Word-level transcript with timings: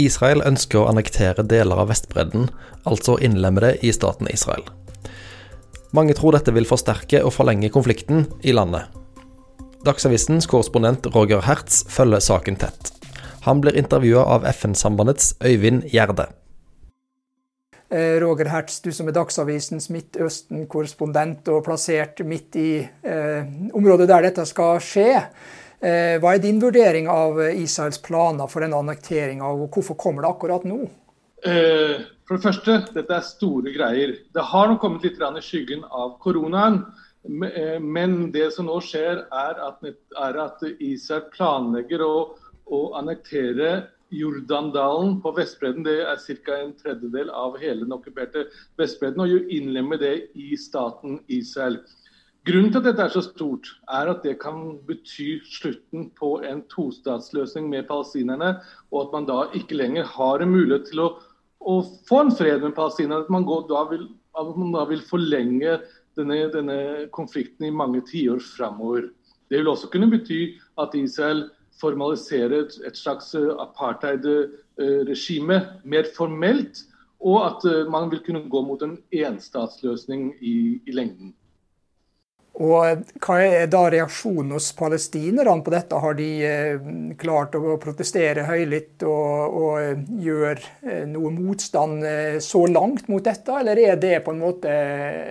Israel 0.00 0.40
ønsker 0.48 0.80
å 0.80 0.86
annektere 0.88 1.44
deler 1.44 1.82
av 1.82 1.90
Vestbredden, 1.90 2.46
altså 2.88 3.18
innlemme 3.20 3.60
det 3.60 3.72
i 3.84 3.92
staten 3.92 4.30
Israel. 4.32 4.64
Mange 5.92 6.16
tror 6.16 6.32
dette 6.32 6.54
vil 6.56 6.68
forsterke 6.68 7.20
og 7.20 7.34
forlenge 7.36 7.68
konflikten 7.72 8.24
i 8.40 8.54
landet. 8.56 8.88
Dagsavisens 9.84 10.48
korrespondent 10.48 11.10
Roger 11.12 11.42
Hertz 11.44 11.82
følger 11.92 12.22
saken 12.24 12.56
tett. 12.56 12.92
Han 13.44 13.60
blir 13.60 13.76
intervjua 13.76 14.22
av 14.24 14.46
FN-sambandets 14.48 15.34
Øyvind 15.44 15.84
Gjerde. 15.92 16.30
Eh, 17.92 18.16
Roger 18.22 18.48
Hertz, 18.48 18.78
du 18.80 18.92
som 18.94 19.10
er 19.10 19.16
Dagsavisens 19.18 19.90
Midtøsten-korrespondent 19.92 21.50
og 21.52 21.64
plassert 21.66 22.22
midt 22.24 22.56
i 22.56 22.70
eh, 22.80 23.50
området 23.76 24.06
der 24.08 24.30
dette 24.30 24.46
skal 24.48 24.80
skje. 24.80 25.18
Eh, 25.82 26.16
hva 26.22 26.36
er 26.36 26.42
din 26.42 26.60
vurdering 26.62 27.08
av 27.10 27.40
Israels 27.50 27.98
planer 27.98 28.46
for 28.50 28.62
denne 28.62 28.78
annekteringa, 28.78 29.48
og 29.50 29.72
hvorfor 29.74 29.98
kommer 29.98 30.22
det 30.22 30.30
akkurat 30.30 30.66
nå? 30.68 30.84
Eh, 31.42 32.04
for 32.28 32.38
det 32.38 32.44
første, 32.44 32.76
dette 32.94 33.16
er 33.16 33.24
store 33.26 33.72
greier. 33.74 34.12
Det 34.30 34.44
har 34.52 34.68
nok 34.70 34.78
kommet 34.80 35.02
litt 35.02 35.18
i 35.18 35.42
skyggen 35.42 35.82
av 35.90 36.18
koronaen. 36.22 36.84
Men 37.22 38.32
det 38.34 38.48
som 38.54 38.66
nå 38.66 38.80
skjer, 38.82 39.26
er 39.30 39.58
er 39.62 40.38
at 40.42 40.62
Israel 40.78 41.26
planlegger 41.34 42.02
å, 42.02 42.14
å 42.66 42.80
annektere 42.98 43.88
Jordandalen 44.12 45.20
på 45.22 45.32
Vestbredden. 45.36 45.84
Det 45.86 46.00
er 46.02 46.18
ca. 46.44 46.56
en 46.58 46.74
tredjedel 46.76 47.30
av 47.30 47.58
hele 47.58 47.84
den 47.84 47.94
okkuperte 47.94 48.46
Vestbredden. 48.78 49.22
Og 49.24 49.50
innlemme 49.50 49.98
det 49.98 50.28
i 50.34 50.56
staten 50.56 51.20
Israel. 51.28 51.80
Grunnen 52.42 52.72
til 52.74 52.80
at 52.80 52.86
dette 52.88 53.04
er 53.04 53.12
så 53.14 53.20
stort, 53.22 53.68
er 53.86 54.08
at 54.10 54.24
det 54.26 54.32
kan 54.42 54.56
bety 54.88 55.36
slutten 55.46 56.08
på 56.18 56.40
en 56.42 56.64
tostatsløsning 56.72 57.68
med 57.70 57.86
palestinerne, 57.86 58.56
og 58.90 59.04
at 59.04 59.12
man 59.14 59.28
da 59.28 59.36
ikke 59.54 59.76
lenger 59.78 60.08
har 60.10 60.42
en 60.42 60.50
mulighet 60.50 60.88
til 60.88 61.04
å, 61.04 61.08
å 61.62 61.76
få 62.08 62.24
en 62.24 62.32
fred 62.34 62.64
med 62.64 62.74
palestinerne. 62.74 63.22
At 63.22 63.30
man, 63.30 63.46
da, 63.70 63.84
vil, 63.92 64.08
at 64.34 64.50
man 64.58 64.72
da 64.74 64.82
vil 64.90 65.04
forlenge 65.06 65.76
denne, 66.18 66.38
denne 66.50 66.78
konflikten 67.14 67.68
i 67.68 67.74
mange 67.74 68.02
tiår 68.10 68.42
framover. 68.42 69.06
Det 69.46 69.60
vil 69.60 69.70
også 69.70 69.92
kunne 69.92 70.10
bety 70.10 70.56
at 70.82 70.96
Israel 70.98 71.44
formaliserer 71.78 72.66
et 72.88 72.98
slags 72.98 73.36
eh, 73.38 73.52
apartheid-regime 73.62 75.60
eh, 75.60 75.70
mer 75.94 76.10
formelt, 76.16 76.82
og 77.22 77.38
at 77.46 77.68
eh, 77.70 77.86
man 77.86 78.10
vil 78.10 78.24
kunne 78.26 78.42
gå 78.50 78.64
mot 78.66 78.82
en 78.82 78.98
enstatsløsning 79.14 80.32
i, 80.42 80.56
i 80.90 80.98
lengden. 80.98 81.36
Og 82.60 83.04
Hva 83.24 83.36
er 83.40 83.68
da 83.72 83.86
reaksjonen 83.88 84.52
hos 84.52 84.68
palestinerne 84.76 85.54
på 85.64 85.72
dette? 85.72 85.96
Har 86.04 86.16
de 86.18 86.28
eh, 86.44 86.88
klart 87.20 87.56
å 87.56 87.78
protestere 87.80 88.44
høylytt 88.44 89.04
og, 89.08 89.56
og 89.56 89.78
eh, 89.80 90.02
gjøre 90.20 90.58
eh, 90.84 91.04
noe 91.08 91.32
motstand 91.32 92.04
så 92.44 92.66
langt 92.68 93.08
mot 93.08 93.24
dette, 93.24 93.56
eller 93.56 93.80
er 93.80 93.96
det 93.96 94.18
på 94.26 94.34
en 94.34 94.42
måte 94.42 94.74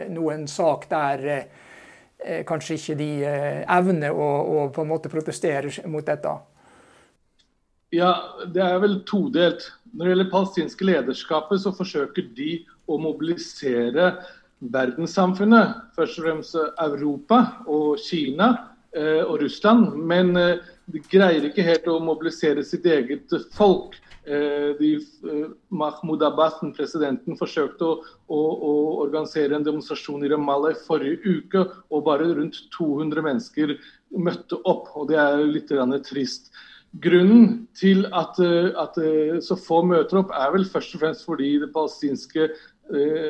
noen 0.10 0.48
sak 0.50 0.90
der 0.90 1.28
kanskje 2.46 2.76
ikke 2.78 2.96
de 3.00 3.10
evner 3.26 4.14
å, 4.14 4.26
å 4.42 4.66
på 4.74 4.84
en 4.84 4.90
måte 4.92 5.10
protestere 5.10 5.72
mot 5.90 6.06
dette? 6.06 6.34
Ja, 7.92 8.12
Det 8.46 8.62
er 8.62 8.78
vel 8.82 9.02
todelt. 9.10 9.66
Når 9.92 10.06
det 10.06 10.12
gjelder 10.14 10.30
palestinske 10.32 10.86
lederskapet, 10.86 11.64
så 11.64 11.74
forsøker 11.76 12.30
de 12.38 12.62
å 12.88 13.00
mobilisere 13.02 14.14
verdenssamfunnet, 14.62 15.74
først 15.96 16.20
og 16.20 16.28
fremst 16.28 16.60
Europa 16.60 17.42
og 17.66 17.98
Kina 18.04 18.52
eh, 18.96 19.24
og 19.26 19.42
Russland. 19.42 19.96
Men 19.98 20.36
eh, 20.38 20.62
de 20.92 21.02
greier 21.12 21.48
ikke 21.48 21.66
helt 21.66 21.90
å 21.90 22.00
mobilisere 22.04 22.64
sitt 22.68 22.86
eget 22.86 23.34
folk. 23.56 23.98
Eh, 24.22 24.78
de, 24.78 24.90
eh, 25.26 25.46
Mahmoud 25.74 26.22
Abbas, 26.22 26.60
presidenten, 26.78 27.38
forsøkte 27.40 27.88
å, 27.88 27.94
å, 28.30 28.38
å, 28.38 28.74
organisere 29.08 29.58
en 29.58 29.66
demonstrasjon 29.66 30.22
i 30.26 30.30
Ramallah 30.30 30.76
i 30.76 30.84
forrige 30.86 31.40
uke, 31.40 31.64
og 31.90 32.06
bare 32.06 32.30
rundt 32.38 32.60
200 32.78 33.26
mennesker 33.26 33.74
møtte 34.14 34.62
opp. 34.70 34.92
og 34.94 35.10
Det 35.10 35.18
er 35.18 35.42
litt 35.48 35.74
trist. 36.06 36.52
Grunnen 37.02 37.68
til 37.74 38.04
at, 38.12 38.36
at, 38.78 38.98
så 39.42 39.56
få 39.56 39.80
møter 39.88 40.20
opp, 40.20 40.32
er 40.36 40.52
vel 40.54 40.66
først 40.68 40.98
og 40.98 41.02
fremst 41.06 41.26
fordi 41.26 41.54
det 41.64 41.72
palestinske 41.74 42.50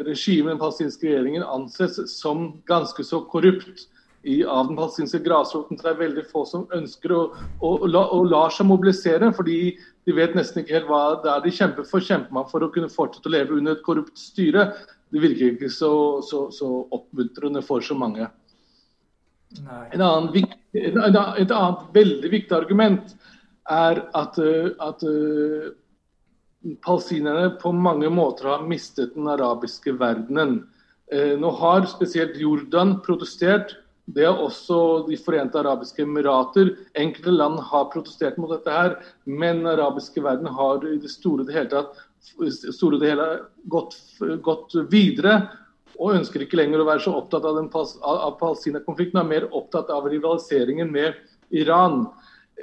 regimet, 0.08 0.54
den 0.54 0.62
palestinske 0.62 1.08
regjeringen, 1.08 1.44
anses 1.44 2.00
som 2.12 2.62
ganske 2.70 3.04
så 3.06 3.22
korrupt 3.32 3.88
i, 4.24 4.44
av 4.44 4.68
den 4.68 4.78
palestinske 4.78 5.22
grasroten. 5.26 5.80
Det 5.80 5.90
er 5.90 6.00
veldig 6.00 6.26
få 6.30 6.44
som 6.50 6.68
ønsker 6.76 7.14
å, 7.16 7.22
å, 7.60 7.72
å, 7.88 8.04
å 8.18 8.22
lar 8.28 8.54
seg 8.54 8.70
mobilisere, 8.70 9.32
fordi 9.38 9.60
de 10.06 10.16
vet 10.18 10.36
nesten 10.38 10.62
ikke 10.62 10.80
helt 10.80 10.90
hva 10.92 11.04
det 11.24 11.32
er 11.34 11.46
de 11.46 11.56
kjemper 11.58 11.88
for. 11.90 12.04
Kjemper 12.06 12.38
man 12.38 12.50
for 12.52 12.66
å 12.66 12.72
kunne 12.74 12.92
fortsette 12.92 13.30
å 13.30 13.36
leve 13.36 13.58
under 13.58 13.78
et 13.78 13.86
korrupt 13.86 14.18
styre? 14.22 14.72
Det 15.12 15.24
virker 15.24 15.56
ikke 15.56 15.72
så, 15.74 15.94
så, 16.26 16.46
så 16.56 16.70
oppmuntrende 16.96 17.64
for 17.66 17.84
så 17.84 17.98
mange. 17.98 18.30
En 19.92 20.02
annen, 20.06 20.46
et 20.78 21.52
annet 21.52 21.82
veldig 21.94 22.30
viktig 22.32 22.56
argument 22.56 23.16
er 23.72 24.06
at, 24.18 24.38
eh, 24.40 24.72
at 24.80 25.04
eh, 25.04 25.72
palestinerne 26.86 27.56
på 27.62 27.72
mange 27.74 28.10
måter 28.14 28.50
har 28.52 28.68
mistet 28.68 29.16
den 29.16 29.30
arabiske 29.32 29.94
verdenen. 30.00 30.62
Eh, 31.12 31.38
nå 31.40 31.52
har 31.60 31.88
spesielt 31.90 32.38
Jordan 32.40 33.00
protestert. 33.06 33.78
Det 34.12 34.26
har 34.26 34.42
også 34.42 35.08
De 35.08 35.18
forente 35.18 35.60
arabiske 35.60 36.04
emirater. 36.04 36.76
Enkelte 36.96 37.32
land 37.32 37.60
har 37.60 37.92
protestert 37.94 38.38
mot 38.38 38.50
dette, 38.52 38.72
her, 38.72 38.98
men 39.26 39.64
den 39.64 39.74
arabiske 39.74 40.24
verden 40.24 40.48
har 40.48 40.86
i 40.88 40.98
det 40.98 41.12
store 41.12 41.46
det 41.46 41.56
hele 41.56 41.70
tatt 41.70 42.08
store 42.22 43.00
det 43.02 43.10
hele 43.10 43.28
gått, 43.72 43.96
gått 44.46 44.76
videre 44.92 45.50
og 46.02 46.16
ønsker 46.18 46.46
ikke 46.46 46.60
lenger 46.60 46.82
å 46.82 46.88
være 46.88 47.04
så 47.06 47.14
opptatt 47.18 47.46
av, 47.46 47.58
av 47.58 48.36
Palestina-konflikten, 48.40 49.20
er 49.22 49.30
mer 49.30 49.48
opptatt 49.54 49.92
av 49.94 50.08
rivaliseringen 50.10 50.90
med 50.94 51.18
Iran. 51.54 52.08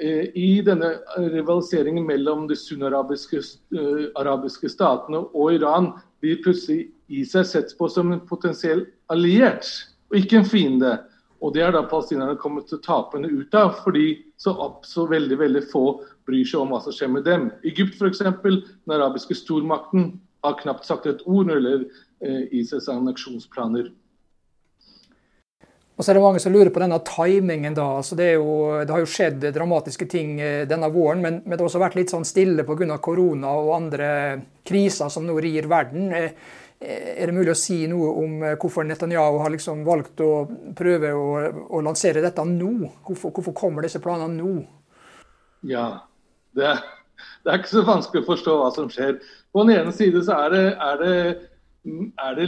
Eh, 0.01 0.37
I 0.37 0.61
denne 0.63 0.93
rivaliseringen 1.17 2.05
mellom 2.07 2.47
de 2.47 2.55
sunnarabiske 2.55 3.41
uh, 3.75 4.05
arabiske 4.19 4.69
statene 4.71 5.19
og 5.35 5.57
Iran 5.57 5.91
blir 6.23 6.39
plutselig 6.43 6.85
Israel 7.11 7.47
sett 7.49 7.73
på 7.77 7.89
som 7.91 8.13
en 8.13 8.21
potensiell 8.29 8.85
alliert, 9.11 9.67
og 10.11 10.21
ikke 10.21 10.39
en 10.39 10.47
fiende. 10.47 10.93
Og 11.43 11.53
Det 11.55 11.63
er 11.63 11.75
da 11.75 11.81
palestinerne 11.87 12.39
kommet 12.39 12.67
til 12.71 12.79
tapende 12.83 13.31
ut 13.31 13.55
av, 13.55 13.75
fordi 13.83 14.21
så, 14.39 14.55
så, 14.83 15.05
veldig 15.07 15.39
veldig 15.39 15.63
få 15.71 15.83
bryr 16.27 16.47
seg 16.47 16.63
om 16.63 16.73
hva 16.73 16.81
som 16.83 16.95
skjer 16.95 17.11
med 17.15 17.27
dem. 17.27 17.49
Egypt 17.67 17.99
f.eks., 17.99 18.23
den 18.23 18.95
arabiske 18.95 19.35
stormakten, 19.35 20.13
har 20.43 20.55
knapt 20.61 20.87
sagt 20.87 21.07
et 21.07 21.25
ord 21.27 21.49
når 21.49 21.59
det 21.59 21.71
gjelder 22.55 22.91
uh, 22.95 23.09
aksjonsplaner. 23.11 23.89
Og 25.99 26.05
så 26.05 26.13
er 26.13 26.15
det 26.15 26.23
mange 26.23 26.39
som 26.39 26.53
lurer 26.55 26.71
på 26.71 26.79
denne 26.79 26.95
timingen. 27.03 27.73
da, 27.75 27.89
altså 27.99 28.15
det, 28.15 28.29
jo, 28.37 28.53
det, 28.79 28.93
har 28.95 29.01
jo 29.03 29.09
skjedd 29.11 29.43
dramatiske 29.51 30.05
ting 30.07 30.37
eh, 30.39 30.61
denne 30.67 30.87
våren, 30.93 31.19
men, 31.19 31.41
men 31.43 31.51
det 31.51 31.59
har 31.59 31.67
også 31.67 31.81
vært 31.83 31.97
litt 31.99 32.13
sånn 32.13 32.23
stille 32.23 32.63
pga. 32.63 32.95
korona 33.03 33.51
og 33.59 33.73
andre 33.75 34.07
kriser 34.63 35.11
som 35.11 35.27
nå 35.27 35.35
rir 35.43 35.67
verden. 35.67 36.13
Eh, 36.15 36.31
er 36.79 37.27
det 37.27 37.35
mulig 37.35 37.51
å 37.51 37.59
si 37.59 37.81
noe 37.91 38.13
om 38.21 38.37
eh, 38.47 38.55
hvorfor 38.55 38.87
Netanyahu 38.87 39.41
har 39.43 39.51
liksom 39.51 39.83
valgt 39.83 40.23
å 40.23 40.47
prøve 40.79 41.11
å, 41.11 41.27
å 41.67 41.83
lansere 41.83 42.23
dette 42.23 42.47
nå? 42.47 42.71
Hvorfor, 43.03 43.35
hvorfor, 43.35 43.57
kommer 43.59 43.83
disse 43.83 43.99
planene 43.99 44.39
nå? 44.39 44.55
Ja, 45.67 46.05
det 46.55 46.77
det 47.43 47.51
er, 47.51 47.59
ikke 47.59 47.73
så 47.73 47.81
vanskelig 47.83 48.23
å 48.23 48.29
forstå 48.29 48.53
hva 48.55 48.69
som 48.71 48.87
skjer. 48.91 49.17
På 49.51 49.65
den 49.67 49.75
ene 49.75 49.91
side 49.91 50.21
så 50.23 50.37
er 50.45 50.53
det, 50.53 50.65
er 50.79 51.01
det 51.03 51.15
er 51.87 52.33
det 52.35 52.47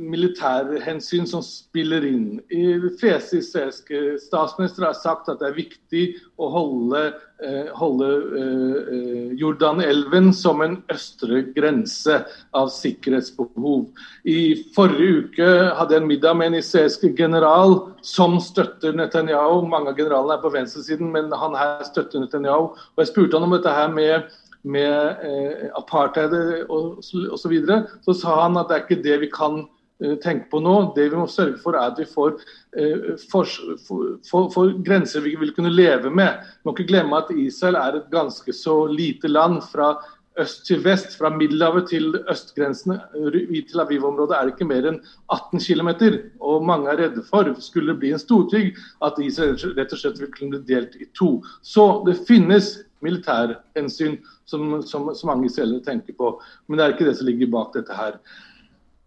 militærhensyn 0.00 1.26
som 1.28 1.42
spiller 1.44 2.04
inn. 2.08 2.38
De 2.48 2.90
fleste 3.00 3.36
israelske 3.42 4.16
statsministre 4.22 4.88
har 4.88 4.96
sagt 4.96 5.28
at 5.28 5.42
det 5.42 5.50
er 5.50 5.58
viktig 5.58 6.04
å 6.40 6.48
holde, 6.54 7.02
eh, 7.44 7.68
holde 7.76 8.08
eh, 8.40 9.36
Jordanelven 9.36 10.32
som 10.32 10.64
en 10.64 10.78
østre 10.92 11.42
grense 11.52 12.22
av 12.56 12.72
sikkerhetsbehov. 12.72 13.84
I 14.24 14.64
forrige 14.74 15.26
uke 15.26 15.50
hadde 15.76 15.98
jeg 15.98 16.02
en 16.02 16.10
middag 16.10 16.40
med 16.40 16.52
en 16.52 16.60
israelsk 16.62 17.04
general 17.18 17.82
som 18.00 18.40
støtter 18.40 18.96
Netanyahu. 18.96 19.68
Mange 19.68 19.92
av 19.92 20.00
generalene 20.00 20.38
er 20.38 20.44
på 20.44 20.54
venstresiden, 20.56 21.12
men 21.12 21.28
han 21.36 21.58
her 21.58 21.84
støtter 21.84 22.24
Netanyahu. 22.24 22.72
Og 22.72 23.04
Jeg 23.04 23.12
spurte 23.12 23.36
han 23.36 23.44
om 23.44 23.58
dette 23.58 23.76
her 23.76 23.92
med 23.92 24.32
med 24.62 25.24
eh, 25.24 25.68
apartheid 25.78 26.32
osv., 26.68 27.28
så, 27.36 27.48
videre, 27.48 27.84
så 28.04 28.14
sa 28.16 28.40
han 28.42 28.58
at 28.60 28.68
det 28.68 28.76
er 28.76 28.86
ikke 28.86 29.04
det 29.04 29.18
vi 29.24 29.30
kan 29.32 29.62
eh, 30.02 30.16
tenke 30.22 30.50
på 30.52 30.60
nå. 30.64 30.76
Det 30.96 31.08
vi 31.10 31.20
må 31.20 31.26
sørge 31.30 31.58
for, 31.62 31.78
er 31.78 31.92
at 31.92 32.00
vi 32.00 32.08
får, 32.08 32.36
eh, 32.76 33.10
for, 33.30 33.48
for, 33.88 34.48
for, 34.52 34.72
grenser 34.86 35.24
vi 35.24 35.36
vil 35.40 35.54
kunne 35.56 35.72
leve 35.72 36.12
med. 36.12 36.40
Vi 36.60 36.68
må 36.68 36.76
ikke 36.76 36.90
glemme 36.92 37.22
at 37.22 37.32
Israel 37.34 37.80
er 37.80 38.00
et 38.00 38.10
ganske 38.12 38.56
så 38.56 38.82
lite 38.90 39.28
land. 39.32 39.62
fra 39.72 39.94
øst 40.38 40.66
til 40.66 40.84
vest, 40.84 41.18
fra 41.18 41.30
Middelhavet 41.36 41.88
til 41.90 42.14
østgrensene 42.30 43.00
i 43.50 43.62
Tel 43.68 43.82
Aviv-området 43.82 44.36
er 44.36 44.46
det 44.46 44.54
ikke 44.54 44.68
mer 44.70 44.86
enn 44.88 45.00
18 45.32 45.60
km. 45.60 45.90
Og 46.40 46.64
mange 46.66 46.90
er 46.90 47.00
redde 47.04 47.24
for, 47.26 47.50
skulle 47.60 47.92
det 47.92 48.00
bli 48.00 48.12
en 48.14 48.22
storkrig, 48.22 48.70
at 49.04 49.18
Israel 49.22 49.58
rett 49.76 49.92
og 49.92 50.02
slett 50.02 50.20
vil 50.20 50.32
kunne 50.36 50.60
bli 50.60 50.74
delt 50.74 50.96
i 51.00 51.08
to. 51.18 51.40
Så 51.62 52.04
det 52.06 52.20
finnes 52.28 52.78
militærhensyn, 53.04 54.18
som, 54.46 54.82
som, 54.82 55.08
som 55.14 55.30
mange 55.30 55.46
israelere 55.46 55.84
tenker 55.84 56.16
på. 56.18 56.34
Men 56.68 56.78
det 56.78 56.84
er 56.84 56.94
ikke 56.94 57.08
det 57.08 57.16
som 57.18 57.26
ligger 57.26 57.52
bak 57.52 57.74
dette 57.74 57.96
her. 57.96 58.18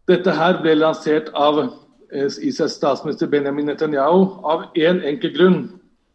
Dette 0.07 0.35
her 0.35 0.59
ble 0.61 0.75
lansert 0.75 1.29
av 1.37 1.61
eh, 1.63 2.27
Israels 2.41 2.75
statsminister 2.79 3.29
Benjamin 3.31 3.71
Netanyahu 3.71 4.41
av 4.43 4.67
én 4.75 4.99
en 4.99 5.07
enkel 5.13 5.35
grunn 5.37 5.61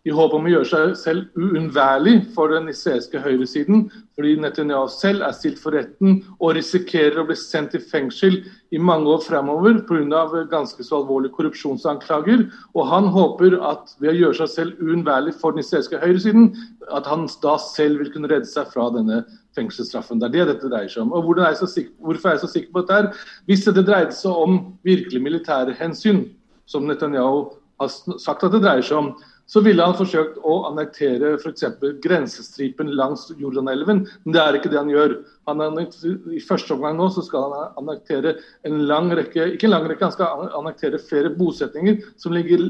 i 0.08 0.14
håp 0.14 0.32
om 0.32 0.46
å 0.46 0.50
gjøre 0.50 0.68
seg 0.68 0.92
selv 0.96 1.36
uunnværlig 1.36 2.14
for 2.32 2.52
den 2.54 2.70
israelske 2.72 3.20
høyresiden, 3.20 3.88
fordi 4.16 4.36
Netanyahu 4.40 4.88
selv 4.92 5.26
er 5.26 5.34
stilt 5.36 5.60
for 5.60 5.76
retten 5.76 6.22
og 6.38 6.54
risikerer 6.56 7.20
å 7.20 7.26
bli 7.28 7.36
sendt 7.36 7.76
i 7.76 7.82
fengsel 7.82 8.38
i 8.72 8.80
mange 8.80 9.10
år 9.12 9.20
fremover 9.26 9.82
pga. 9.88 10.24
ganske 10.50 10.84
så 10.84 11.02
alvorlige 11.02 11.34
korrupsjonsanklager. 11.36 12.46
Og 12.74 12.88
han 12.88 13.10
håper 13.12 13.58
at 13.60 13.94
ved 14.00 14.14
å 14.14 14.18
gjøre 14.18 14.40
seg 14.40 14.48
selv 14.54 14.82
uunnværlig 14.82 15.34
for 15.40 15.52
den 15.52 15.60
israelske 15.60 16.00
høyresiden, 16.00 16.54
at 16.90 17.06
han 17.06 17.28
da 17.42 17.58
selv 17.58 18.00
vil 18.00 18.12
kunne 18.12 18.32
redde 18.32 18.48
seg 18.48 18.72
fra 18.72 18.88
denne 18.94 19.24
fengselsstraffen. 19.56 20.20
Det 20.20 20.28
er 20.28 20.36
det 20.36 20.54
dette 20.54 20.72
dreier 20.72 20.88
seg 20.88 21.04
om. 21.04 21.12
Og 21.12 21.38
er 21.38 21.54
sikker, 21.54 21.92
Hvorfor 22.00 22.28
er 22.28 22.38
jeg 22.38 22.46
så 22.46 22.52
sikker 22.52 22.72
på 22.72 22.80
dette? 22.80 22.94
her? 22.94 23.12
Hvis 23.46 23.64
dette 23.64 23.84
dreide 23.84 24.12
seg 24.12 24.32
om 24.32 24.76
virkelig 24.84 25.22
militære 25.22 25.76
hensyn, 25.78 26.28
som 26.66 26.86
Netanyahu 26.86 27.50
har 27.80 27.88
sagt 28.18 28.44
at 28.44 28.52
det 28.52 28.62
dreier 28.62 28.82
seg 28.82 28.98
om, 28.98 29.12
så 29.48 29.62
ville 29.64 29.84
han 29.84 29.96
forsøkt 29.96 30.36
å 30.44 30.58
annektere 30.68 31.32
f.eks. 31.38 31.64
grensestripen 32.04 32.90
langs 32.98 33.24
Jordanelven, 33.40 34.02
men 34.24 34.34
det 34.34 34.42
er 34.42 34.58
ikke 34.58 34.68
det 34.72 34.80
han 34.82 34.92
gjør. 34.92 35.14
Han 35.48 35.62
I 35.80 36.42
første 36.44 36.76
omgang 36.76 36.98
nå 36.98 37.08
så 37.14 37.24
skal 37.24 37.48
han 37.48 37.78
annektere 37.80 38.34
en 38.68 38.82
lang 38.90 39.08
rekke, 39.16 39.54
ikke 39.54 39.70
en 39.70 39.72
lang 39.72 39.88
rekke, 39.88 40.04
han 40.04 40.12
skal 40.12 40.50
annektere 40.58 41.00
flere 41.00 41.32
bosetninger 41.38 42.02
som 42.20 42.36
ligger 42.36 42.66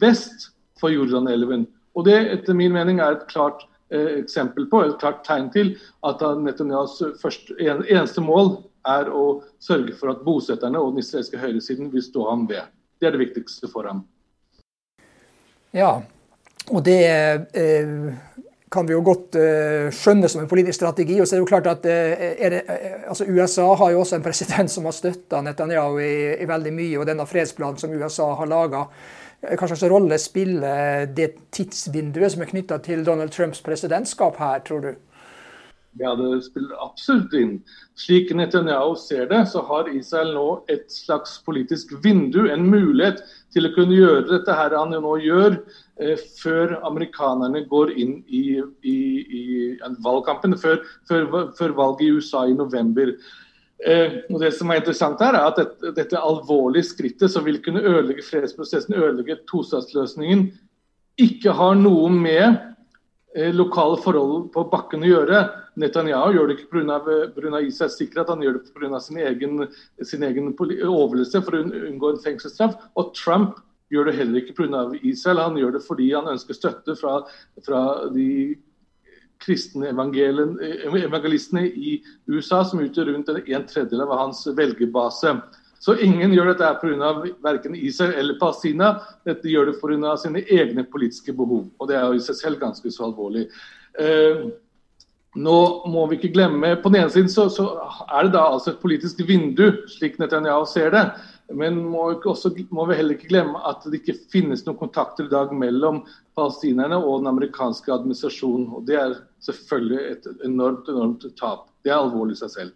vest 0.00 0.48
for 0.80 0.94
Jordanelven. 0.94 1.66
Og 1.94 2.08
Det 2.08 2.16
etter 2.38 2.56
min 2.56 2.72
mening 2.72 3.04
er 3.04 3.18
et 3.18 3.28
klart 3.28 3.66
eh, 3.92 4.16
eksempel 4.22 4.64
på, 4.72 4.80
et 4.80 4.96
klart 5.02 5.20
tegn 5.28 5.52
til 5.52 5.74
at 6.08 6.24
Netanyahus 6.40 7.02
en, 7.04 7.84
eneste 7.84 8.24
mål 8.24 8.56
er 8.88 9.12
å 9.12 9.44
sørge 9.60 9.92
for 10.00 10.12
at 10.12 10.24
bosetterne 10.24 10.80
og 10.80 10.96
den 10.96 11.04
israelske 11.04 11.40
høyresiden 11.40 11.92
vil 11.92 12.04
stå 12.04 12.24
ham 12.30 12.48
ved. 12.48 12.64
Det 12.96 13.12
er 13.12 13.16
det 13.16 13.26
viktigste 13.26 13.68
for 13.68 13.84
ham. 13.92 14.06
Ja, 15.74 16.00
og 16.72 16.84
det 16.84 17.00
eh, 17.52 17.90
kan 18.72 18.86
vi 18.88 18.94
jo 18.94 19.02
godt 19.04 19.36
eh, 19.36 19.90
skjønne 19.94 20.28
som 20.30 20.42
en 20.42 20.48
politisk 20.48 20.78
strategi. 20.78 21.18
Og 21.20 21.28
så 21.28 21.34
er 21.34 21.40
det 21.40 21.44
jo 21.44 21.50
klart 21.50 21.68
at 21.70 21.88
eh, 21.90 22.46
det, 22.54 22.62
altså 23.08 23.26
USA 23.28 23.66
har 23.80 23.92
jo 23.92 24.00
også 24.00 24.18
en 24.18 24.24
president 24.24 24.72
som 24.72 24.88
har 24.88 24.96
støtta 24.96 25.42
Netanyahu 25.44 26.00
i, 26.00 26.14
i, 26.40 26.48
veldig 26.48 26.72
mye, 26.74 26.96
og 26.98 27.08
denne 27.10 27.28
fredsplanen 27.28 27.80
som 27.80 27.92
USA 27.92 28.30
har 28.40 28.50
laga. 28.50 28.86
Hva 29.44 29.68
slags 29.68 29.84
rolle 29.92 30.16
spiller 30.16 31.04
det 31.12 31.34
tidsvinduet 31.52 32.32
som 32.32 32.44
er 32.46 32.48
knytta 32.48 32.78
til 32.80 33.04
Donald 33.04 33.34
Trumps 33.34 33.60
presidentskap 33.60 34.40
her, 34.40 34.62
tror 34.64 34.86
du? 34.86 34.94
Ja, 35.98 36.14
det 36.18 36.42
spiller 36.42 36.74
absolutt 36.82 37.34
inn. 37.38 37.52
Slik 37.98 38.32
Netanyahu 38.34 38.96
ser 38.98 39.28
det, 39.30 39.44
så 39.52 39.62
har 39.68 39.90
Israel 39.94 40.32
nå 40.34 40.48
et 40.72 40.88
slags 40.90 41.36
politisk 41.46 41.92
vindu, 42.02 42.48
en 42.50 42.66
mulighet 42.66 43.22
til 43.54 43.68
å 43.68 43.72
kunne 43.76 43.94
gjøre 43.94 44.26
dette 44.32 44.56
her 44.58 44.74
han 44.74 44.90
nå 44.90 45.14
gjør, 45.22 45.60
eh, 46.02 46.18
før 46.40 46.74
amerikanerne 46.90 47.62
går 47.70 47.94
inn 47.94 48.16
i, 48.26 48.58
i, 48.82 48.98
i 49.22 49.44
valgkampen, 50.02 50.58
før, 50.58 50.82
før, 51.06 51.30
før, 51.54 51.78
valget 51.78 52.08
i 52.08 52.12
USA 52.18 52.42
i 52.50 52.58
november. 52.58 53.14
Eh, 53.86 54.18
og 54.32 54.42
det 54.42 54.50
som 54.58 54.70
er 54.74 54.82
interessant 54.82 55.22
her 55.22 55.38
er 55.38 55.46
at 55.52 55.62
dette, 55.62 55.94
dette 55.94 56.26
alvorlige 56.26 56.90
skrittet 56.90 57.30
som 57.30 57.46
vil 57.46 57.62
kunne 57.62 57.86
ødelegge 57.86 58.26
fredsprosessen, 58.26 58.98
ødelegge 58.98 59.44
tostatsløsningen, 59.46 60.48
ikke 61.22 61.54
har 61.54 61.78
noe 61.78 62.10
med 62.10 62.73
lokale 63.34 63.98
forhold 64.02 64.50
på 64.54 64.64
bakken 64.70 65.02
å 65.02 65.10
gjøre. 65.10 65.42
Netanyahu 65.80 66.36
gjør 66.36 66.50
det 66.50 66.56
ikke 66.58 66.80
pga. 66.80 67.62
Israels 67.66 67.96
sikkerhet, 67.98 68.30
han 68.30 68.42
gjør 68.44 68.58
det 68.60 68.74
pga. 68.74 69.00
sin 69.00 69.18
egen, 69.18 69.68
sin 70.02 70.22
egen 70.22 70.52
overlevelse 70.54 71.42
for 71.42 71.56
å 71.56 71.64
unngå 71.64 72.12
en 72.12 72.22
fengselsstraff. 72.22 72.76
Og 72.96 73.14
Trump 73.14 73.58
gjør 73.90 74.10
det 74.10 74.16
heller 74.20 74.42
ikke 74.42 74.54
pga. 74.62 74.84
Israel, 75.02 75.42
han 75.42 75.58
gjør 75.58 75.78
det 75.78 75.82
fordi 75.86 76.12
han 76.12 76.30
ønsker 76.30 76.54
støtte 76.54 76.96
fra, 77.00 77.24
fra 77.66 77.82
de 78.14 78.56
kristne 79.42 79.90
evangelistene 79.90 81.66
i 81.66 81.98
USA, 82.30 82.62
som 82.64 82.80
utgjør 82.80 83.12
rundt 83.12 83.28
en 83.34 83.66
tredjedel 83.66 84.06
av 84.06 84.14
hans 84.14 84.46
velgerbase. 84.46 85.34
Så 85.84 85.98
ingen 86.00 86.32
gjør 86.32 86.54
dette 86.54 86.68
pga. 86.80 87.12
verken 87.44 87.74
Israel 87.76 88.14
eller 88.22 88.38
Palestina. 88.40 88.94
Dette 89.28 89.50
gjør 89.52 89.68
det 89.68 89.80
pga. 89.82 90.16
sine 90.16 90.40
egne 90.40 90.84
politiske 90.88 91.32
behov. 91.36 91.66
Og 91.78 91.88
det 91.88 91.98
er 91.98 92.06
jo 92.06 92.16
i 92.16 92.24
seg 92.24 92.38
selv 92.38 92.60
ganske 92.62 92.92
så 92.92 93.10
alvorlig. 93.10 93.50
Eh, 94.00 94.46
nå 95.34 95.58
må 95.90 96.06
vi 96.08 96.16
ikke 96.16 96.32
glemme, 96.32 96.76
På 96.80 96.88
den 96.88 97.02
ene 97.02 97.10
siden 97.10 97.28
så, 97.28 97.48
så, 97.50 97.66
er 98.08 98.24
det 98.24 98.32
da 98.32 98.46
altså 98.54 98.70
et 98.70 98.80
politisk 98.80 99.20
vindu, 99.28 99.66
slik 99.90 100.16
Netanyahu 100.18 100.64
ser 100.66 100.90
det. 100.94 101.04
Men 101.52 101.76
må, 101.84 102.06
også, 102.24 102.54
må, 102.70 102.86
vi 102.88 102.96
heller 102.96 103.18
ikke 103.18 103.28
glemme 103.34 103.60
at 103.68 103.84
det 103.84 104.00
ikke 104.00 104.16
finnes 104.32 104.64
noen 104.64 104.78
kontakter 104.78 105.26
i 105.26 105.32
dag 105.32 105.52
mellom 105.52 106.00
palestinerne 106.38 106.96
og 106.96 107.20
den 107.20 107.28
amerikanske 107.34 107.92
administrasjonen. 107.92 108.70
og 108.72 108.86
Det 108.86 108.96
er 108.96 109.18
selvfølgelig 109.44 110.00
et 110.14 110.30
enormt, 110.48 110.88
enormt 110.88 111.28
tap. 111.36 111.68
Det 111.84 111.92
er 111.92 111.98
alvorlig 111.98 112.38
i 112.38 112.42
seg 112.46 112.54
selv. 112.54 112.72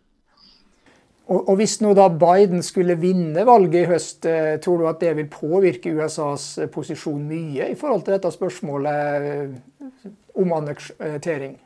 Og, 1.28 1.56
Hvis 1.60 1.76
nå 1.84 1.92
da 1.96 2.06
Biden 2.08 2.62
skulle 2.64 2.96
vinne 2.96 3.44
valget 3.44 3.82
i 3.82 3.88
høst, 3.90 4.24
eh, 4.26 4.56
tror 4.64 4.80
du 4.80 4.86
at 4.88 5.00
det 5.02 5.12
vil 5.18 5.28
påvirke 5.28 5.92
USAs 5.92 6.46
eh, 6.58 6.70
posisjon 6.72 7.20
mye 7.28 7.68
i 7.68 7.76
forhold 7.76 8.06
til 8.06 8.16
dette 8.16 8.32
spørsmålet 8.32 9.26
eh, 9.28 10.08
om 10.40 10.54
annektering? 10.56 11.58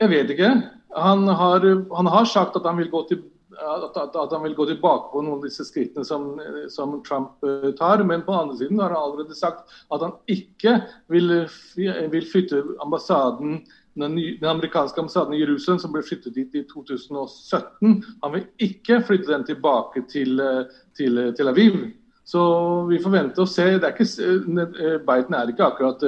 Jeg 0.00 0.12
vet 0.12 0.32
ikke. 0.32 0.50
Han 0.96 1.28
har, 1.28 1.68
han 1.98 2.08
har 2.08 2.24
sagt 2.24 2.56
at 2.56 2.64
han, 2.64 2.80
til, 2.80 3.20
at 3.60 4.32
han, 4.32 4.42
vil 4.44 4.56
gå 4.56 4.66
tilbake 4.72 5.12
på 5.12 5.20
noen 5.20 5.36
av 5.36 5.44
disse 5.44 5.64
skrittene 5.68 6.04
som, 6.08 6.30
som, 6.72 6.96
Trump 7.04 7.44
tar. 7.76 8.04
Men 8.08 8.24
på 8.24 8.32
den 8.32 8.40
andre 8.40 8.56
siden 8.56 8.80
har 8.80 8.94
han 8.96 9.02
allerede 9.02 9.36
sagt 9.36 9.76
at 9.92 10.00
han 10.00 10.16
ikke 10.32 10.78
vil, 11.12 11.42
vil 11.76 12.30
flytte 12.32 12.64
ambassaden 12.84 13.66
den, 14.00 14.16
den, 14.40 14.48
amerikanske 14.50 15.00
ambassaden 15.00 15.34
i 15.34 15.40
Jerusalem, 15.40 15.78
som 15.78 15.92
ble 15.94 16.02
flyttet 16.04 16.34
dit 16.36 16.54
i 16.54 16.64
2017, 16.68 18.00
han 18.22 18.34
vil 18.34 18.48
ikke 18.68 19.02
flytte 19.06 19.32
den 19.32 19.46
tilbake 19.48 20.04
til, 20.10 20.40
eh, 20.40 20.80
til 20.96 21.22
eh, 21.22 21.32
Tel 21.36 21.52
Aviv. 21.52 21.78
Så 22.26 22.40
vi 22.90 22.98
forventer 22.98 23.44
å 23.44 23.48
se. 23.48 23.68
Er 23.76 23.92
ikke, 23.92 24.06
eh, 24.06 24.98
Biden 25.06 25.38
er 25.38 25.52
ikke 25.52 25.70
akkurat 25.70 26.02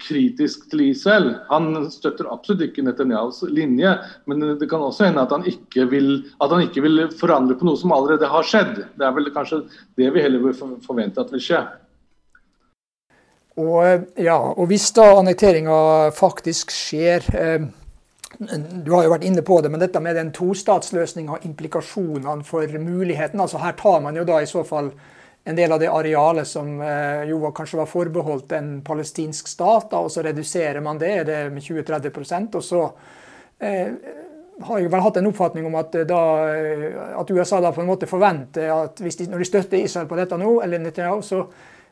kritisk 0.00 0.70
til 0.70 0.86
Israel. 0.86 1.34
Han 1.50 1.90
støtter 1.92 2.30
absolutt 2.32 2.62
ikke 2.64 2.84
Netanyahus 2.86 3.42
linje, 3.50 3.90
men 4.24 4.40
det 4.56 4.70
kan 4.70 4.80
også 4.80 5.10
hende 5.10 5.20
at 5.26 5.34
han, 5.34 5.44
vil, 5.90 6.08
at 6.40 6.54
han 6.54 6.64
ikke 6.64 6.80
vil 6.86 7.02
forandre 7.12 7.58
på 7.58 7.68
noe 7.68 7.76
som 7.76 7.92
allerede 7.92 8.30
har 8.30 8.46
skjedd. 8.46 8.86
Det 8.96 9.04
er 9.04 9.12
vel 9.18 9.28
kanskje 9.34 9.66
det 10.00 10.08
vi 10.14 10.24
heller 10.24 10.46
vil 10.46 10.56
forvente 10.86 11.20
at 11.20 11.34
vil 11.34 11.44
skje. 11.44 11.60
Og, 13.56 14.06
ja, 14.20 14.36
og 14.36 14.66
hvis 14.68 14.90
da 14.92 15.14
annekteringa 15.16 15.76
faktisk 16.16 16.72
skjer 16.74 17.24
eh, 17.32 17.62
Du 18.36 18.90
har 18.92 19.06
jo 19.06 19.12
vært 19.14 19.24
inne 19.24 19.44
på 19.46 19.62
det, 19.64 19.70
men 19.72 19.80
dette 19.80 20.02
med 20.04 20.18
den 20.18 20.32
tostatsløsninga, 20.36 21.38
implikasjonene 21.48 22.44
for 22.44 22.68
muligheten 22.76 23.40
altså 23.40 23.62
Her 23.62 23.78
tar 23.78 24.02
man 24.04 24.18
jo 24.18 24.26
da 24.28 24.42
i 24.42 24.50
så 24.50 24.64
fall 24.66 24.90
en 25.46 25.56
del 25.56 25.72
av 25.72 25.80
det 25.80 25.88
arealet 25.88 26.48
som 26.50 26.80
eh, 26.82 27.22
jo 27.30 27.38
kanskje 27.54 27.78
var 27.78 27.88
forbeholdt 27.88 28.52
en 28.58 28.70
palestinsk 28.84 29.48
stat, 29.48 29.86
da, 29.92 30.00
og 30.02 30.10
så 30.10 30.24
reduserer 30.26 30.82
man 30.82 30.98
det, 30.98 31.12
det 31.28 31.36
med 31.54 31.62
20-30 31.62 32.56
og 32.58 32.64
så 32.66 32.80
eh, 33.62 33.92
har 34.66 34.80
jeg 34.82 34.90
vel 34.90 35.04
hatt 35.04 35.20
en 35.20 35.28
oppfatning 35.30 35.68
om 35.68 35.78
at, 35.78 35.94
da, 36.08 36.20
at, 37.20 37.30
USA 37.30 37.60
da 37.62 37.70
på 37.76 37.84
en 37.84 37.88
måte 37.88 38.10
forventer 38.10 38.72
at 38.74 38.98
de, 38.98 39.28
når 39.30 39.44
de 39.44 39.48
støtter 39.48 39.78
Israel 39.78 40.10
på 40.10 40.18
dette 40.18 40.38
nå, 40.40 40.58
eller 40.64 40.82
Netanyahu, 40.82 41.22
så 41.22 41.44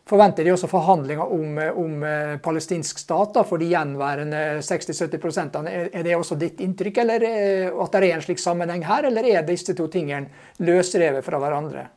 forventer 0.08 0.44
de 0.44 0.52
også 0.52 0.68
forhandlinger 0.68 1.32
om, 1.32 1.58
om 1.80 2.04
eh, 2.04 2.36
palestinsk 2.44 3.00
stat 3.00 3.34
da, 3.36 3.44
for 3.48 3.60
de 3.60 3.70
gjenværende 3.72 4.42
60-70% 4.64 5.58
Er 5.72 6.04
det 6.04 6.16
også 6.16 6.36
ditt 6.40 6.60
inntrykk, 6.64 7.02
eller 7.04 7.26
eh, 7.28 7.68
at 7.72 7.96
det 7.96 8.02
er 8.02 8.16
en 8.18 8.24
slik 8.24 8.42
sammenheng 8.42 8.84
her, 8.84 9.08
eller 9.08 9.30
er 9.32 9.46
disse 9.48 9.76
to 9.76 9.88
tingene 9.92 10.28
løsrevet 10.64 11.24
fra 11.24 11.40
hverandre? 11.40 11.88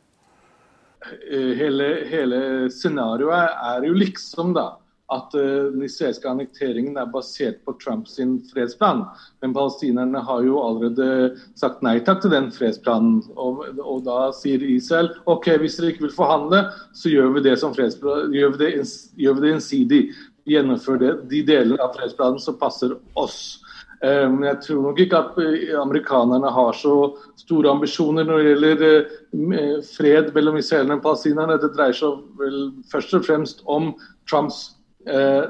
Eh, 1.08 1.52
hele, 1.60 1.88
hele 2.10 2.40
scenarioet 2.72 3.58
er 3.74 3.88
jo 3.88 3.96
liksom, 3.96 4.56
da 4.56 4.70
at 5.14 5.34
uh, 5.36 5.70
den 5.72 5.84
israelske 5.86 6.28
annekteringen 6.28 6.98
er 7.00 7.10
basert 7.12 7.62
på 7.64 7.74
Trumps 7.82 8.18
fredsplan. 8.52 9.04
Men 9.42 9.54
palestinerne 9.56 10.22
har 10.24 10.42
jo 10.44 10.58
allerede 10.60 11.36
sagt 11.58 11.84
nei 11.86 11.98
takk 12.04 12.22
til 12.24 12.34
den 12.34 12.50
fredsplanen. 12.54 13.22
Og, 13.36 13.64
og 13.78 14.02
da 14.08 14.32
sier 14.36 14.64
Israel 14.64 15.12
ok, 15.26 15.54
hvis 15.62 15.78
dere 15.78 15.94
ikke 15.94 16.08
vil 16.08 16.16
forhandle, 16.18 16.66
så 16.92 17.12
gjør 17.12 17.38
vi 17.38 17.46
det 17.48 17.56
som 17.62 17.76
fredsplan, 17.76 18.34
gjør 18.36 18.56
vi 18.56 18.64
det, 18.64 18.72
gjør 19.16 19.38
vi 19.38 19.46
det 19.46 19.54
innsidig. 19.56 20.02
De 20.48 21.40
delene 21.44 21.80
av 21.84 21.96
fredsplanen 21.96 22.40
som 22.40 22.56
passer 22.60 22.94
oss. 23.20 23.58
Eh, 24.00 24.30
men 24.30 24.44
jeg 24.46 24.60
tror 24.62 24.82
nok 24.86 25.00
ikke 25.02 25.18
at 25.18 25.38
eh, 25.42 25.74
amerikanerne 25.74 26.50
har 26.54 26.76
så 26.78 26.94
store 27.40 27.72
ambisjoner 27.72 28.26
når 28.28 28.38
det 28.38 28.50
gjelder 28.52 29.82
fred 29.88 30.30
mellom 30.36 30.58
israelerne 30.60 31.00
og 31.00 31.06
palestinerne. 31.06 31.58
Det 31.58 31.72
dreier 31.74 31.96
seg 31.98 32.20
vel 32.38 32.58
først 32.92 33.16
og 33.18 33.26
fremst 33.26 33.64
om 33.66 33.90
Trumps 34.30 34.60
eh, 34.62 34.77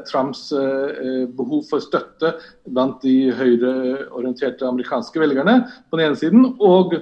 Trumps 0.07 0.53
eh, 0.53 1.25
behov 1.35 1.65
for 1.71 1.83
støtte 1.83 2.35
blant 2.69 3.01
de 3.03 3.33
høyreorienterte 3.33 4.69
amerikanske 4.69 5.21
velgerne 5.23 5.63
på 5.89 5.99
den 5.99 6.11
ene 6.11 6.21
siden, 6.21 6.45
og 6.61 6.95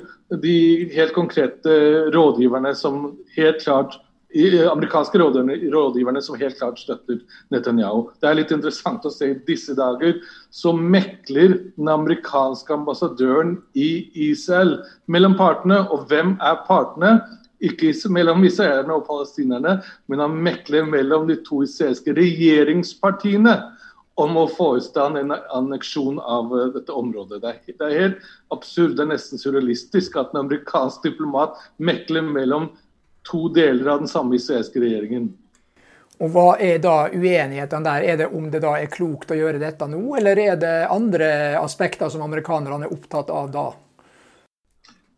de 0.42 0.56
helt 0.94 1.14
konkrete 1.16 1.76
rådgiverne 2.14 2.74
som 2.78 3.16
helt 3.36 3.62
klart 3.64 3.98
amerikanske 4.36 5.18
rådgiverne 5.18 6.22
som 6.22 6.36
helt 6.36 6.58
klart 6.58 6.78
støtter 6.78 7.18
Netanyahu. 7.50 8.10
Det 8.20 8.28
er 8.28 8.34
litt 8.34 8.50
interessant 8.52 9.04
å 9.06 9.10
se 9.10 9.30
i 9.30 9.38
disse 9.46 9.74
dager 9.74 10.18
så 10.50 10.72
mekler 10.72 11.72
den 11.76 11.88
amerikanske 11.88 12.72
ambassadøren 12.74 13.56
i 13.74 14.10
Israel 14.14 14.82
mellom 15.06 15.36
partene. 15.38 15.88
Og 15.90 16.06
hvem 16.10 16.36
er 16.42 16.62
partene? 16.66 17.20
Ikke 17.64 17.92
mellom 18.12 18.44
israelerne 18.44 18.98
og 18.98 19.06
palestinerne, 19.06 19.78
men 20.12 20.20
han 20.20 20.36
mekler 20.44 20.84
mellom 20.84 21.25
de 21.30 21.38
to 21.46 21.62
israelske 21.64 22.12
regjeringspartiene 22.16 23.56
om 24.16 24.36
å 24.36 24.46
få 24.48 24.70
i 24.78 24.84
stand 24.84 25.18
en 25.20 25.32
anneksjon 25.32 26.18
av 26.20 26.52
uh, 26.52 26.66
dette 26.72 26.92
området. 26.92 27.40
Det 27.42 27.52
er, 27.52 27.58
det 27.68 27.86
er, 27.86 27.96
helt 28.00 28.28
absurd, 28.54 28.96
det 28.96 29.04
er 29.04 29.10
nesten 29.12 29.40
surrealistisk 29.40 30.16
at 30.16 30.32
en 30.32 30.44
amerikansk 30.44 31.04
diplomat 31.04 31.56
mekler 31.76 32.25
mellom 32.25 32.70
to 33.28 33.48
deler 33.52 33.92
av 33.92 34.04
den 34.04 34.10
samme 34.10 34.38
israelske 34.38 34.80
regjeringen. 34.80 35.34
Og 36.16 36.30
Hva 36.32 36.46
er 36.64 36.78
da 36.80 37.10
uenighetene 37.12 37.84
der? 37.84 38.04
Er 38.08 38.20
det 38.22 38.30
om 38.32 38.46
det 38.52 38.62
da 38.64 38.72
er 38.80 38.88
klokt 38.88 39.32
å 39.32 39.36
gjøre 39.36 39.60
dette 39.60 39.88
nå, 39.90 40.00
eller 40.16 40.38
er 40.40 40.56
det 40.60 40.76
andre 40.88 41.28
aspekter 41.60 42.08
som 42.12 42.25
amerikanerne 42.25 42.88
er 42.88 42.94
opptatt 42.96 43.32
av 43.32 43.50
da? 43.52 43.66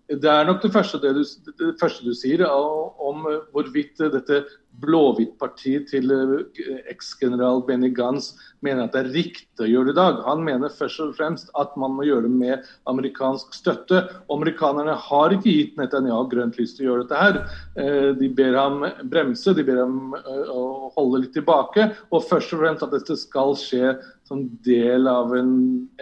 Det 0.09 0.31
er 0.31 0.47
nok 0.49 0.62
det 0.62 0.73
første, 0.73 0.97
det 1.03 1.11
du, 1.19 1.25
det 1.61 1.75
første 1.81 2.05
du 2.05 2.15
sier 2.17 2.47
om 2.49 3.27
hvorvidt 3.53 4.00
dette 4.15 4.38
blåhvitt-partiet 4.83 5.88
til 5.91 6.12
eh, 6.15 6.83
eksgeneral 6.91 7.65
Benny 7.67 7.91
Gantz 7.95 8.33
mener 8.65 8.85
at 8.85 8.95
det 8.95 9.00
er 9.00 9.11
riktig 9.15 9.65
å 9.65 9.69
gjøre 9.69 9.91
det 9.91 9.95
i 9.95 9.99
dag. 9.99 10.21
Han 10.27 10.45
mener 10.47 10.75
først 10.75 11.03
og 11.03 11.15
fremst 11.19 11.50
at 11.59 11.75
man 11.81 11.97
må 11.97 12.07
gjøre 12.07 12.27
det 12.29 12.35
med 12.35 12.69
amerikansk 12.91 13.57
støtte. 13.57 14.05
Amerikanerne 14.35 14.95
har 15.09 15.35
ikke 15.35 15.55
gitt 15.55 15.81
Netanyahu 15.81 16.29
grønt 16.33 16.59
lys 16.61 16.77
til 16.77 16.87
å 16.87 16.91
gjøre 16.91 17.07
dette 17.07 17.23
her. 17.25 17.41
Eh, 17.81 18.11
de 18.19 18.31
ber 18.38 18.59
ham 18.59 18.87
bremse, 19.11 19.55
de 19.57 19.67
ber 19.67 19.83
ham 19.83 20.15
eh, 20.21 20.55
å 20.55 20.93
holde 20.97 21.25
litt 21.25 21.35
tilbake. 21.37 21.91
Og 22.12 22.27
først 22.31 22.55
og 22.55 22.65
fremst 22.65 22.87
at 22.87 22.95
dette 22.95 23.19
skal 23.19 23.57
skje 23.59 23.97
som 24.29 24.47
del 24.67 25.09
av 25.11 25.33
en, 25.37 25.53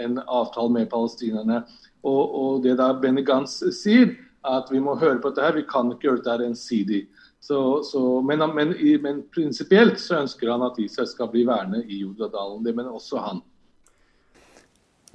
en 0.03 0.21
avtale 0.27 0.73
med 0.75 0.91
palestinerne. 0.93 1.63
Og, 2.05 2.23
og 2.41 2.62
det 2.65 2.76
da 2.79 2.93
Benny 3.00 3.25
Gantz 3.26 3.61
sier, 3.79 4.12
at 4.47 4.69
vi 4.71 4.81
må 4.83 4.95
høre 5.00 5.19
på 5.21 5.33
dette 5.33 5.47
her, 5.47 5.57
vi 5.57 5.67
kan 5.69 5.91
ikke 5.93 6.09
gjøre 6.09 6.23
dette 6.23 6.47
ensidig. 6.47 7.07
Så, 7.41 7.83
så, 7.87 8.00
men, 8.26 8.43
men, 8.55 8.73
men 9.03 9.21
prinsipielt 9.35 10.00
så 10.03 10.23
ønsker 10.23 10.50
han 10.50 10.65
at 10.67 10.79
Israel 10.83 11.09
skal 11.11 11.31
bli 11.31 11.45
værende 11.47 11.85
i 11.85 12.00
Jordadalen. 12.03 12.65
Det 12.65 12.75
mener 12.75 12.95
også 12.95 13.23
han. 13.23 13.43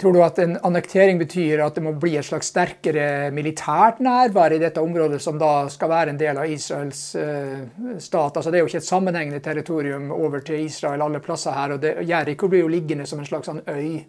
Tror 0.02 0.16
du 0.16 0.22
at 0.24 0.38
en 0.42 0.56
annektering 0.66 1.20
betyr 1.20 1.60
at 1.62 1.76
det 1.76 1.82
må 1.84 1.92
bli 2.00 2.16
et 2.18 2.26
slags 2.26 2.48
sterkere 2.50 3.28
militært 3.30 4.00
nærvær 4.02 4.56
i 4.56 4.58
dette 4.58 4.82
området, 4.82 5.20
som 5.22 5.36
da 5.38 5.68
skal 5.70 5.92
være 5.92 6.10
en 6.10 6.18
del 6.18 6.40
av 6.42 6.50
Israels 6.50 7.02
uh, 7.14 7.60
stat? 8.02 8.40
Altså 8.40 8.50
Det 8.50 8.58
er 8.58 8.64
jo 8.64 8.70
ikke 8.72 8.80
et 8.80 8.88
sammenhengende 8.88 9.42
territorium 9.44 10.10
over 10.10 10.42
til 10.42 10.64
Israel 10.64 11.04
alle 11.06 11.20
plasser 11.22 11.54
her. 11.54 11.76
og 11.76 11.84
det, 11.84 11.94
Jeriko 12.08 12.48
blir 12.50 12.64
jo 12.64 12.72
liggende 12.72 13.06
som 13.06 13.22
en 13.22 13.28
slags 13.28 13.46
sånn 13.46 13.62
øy, 13.68 14.02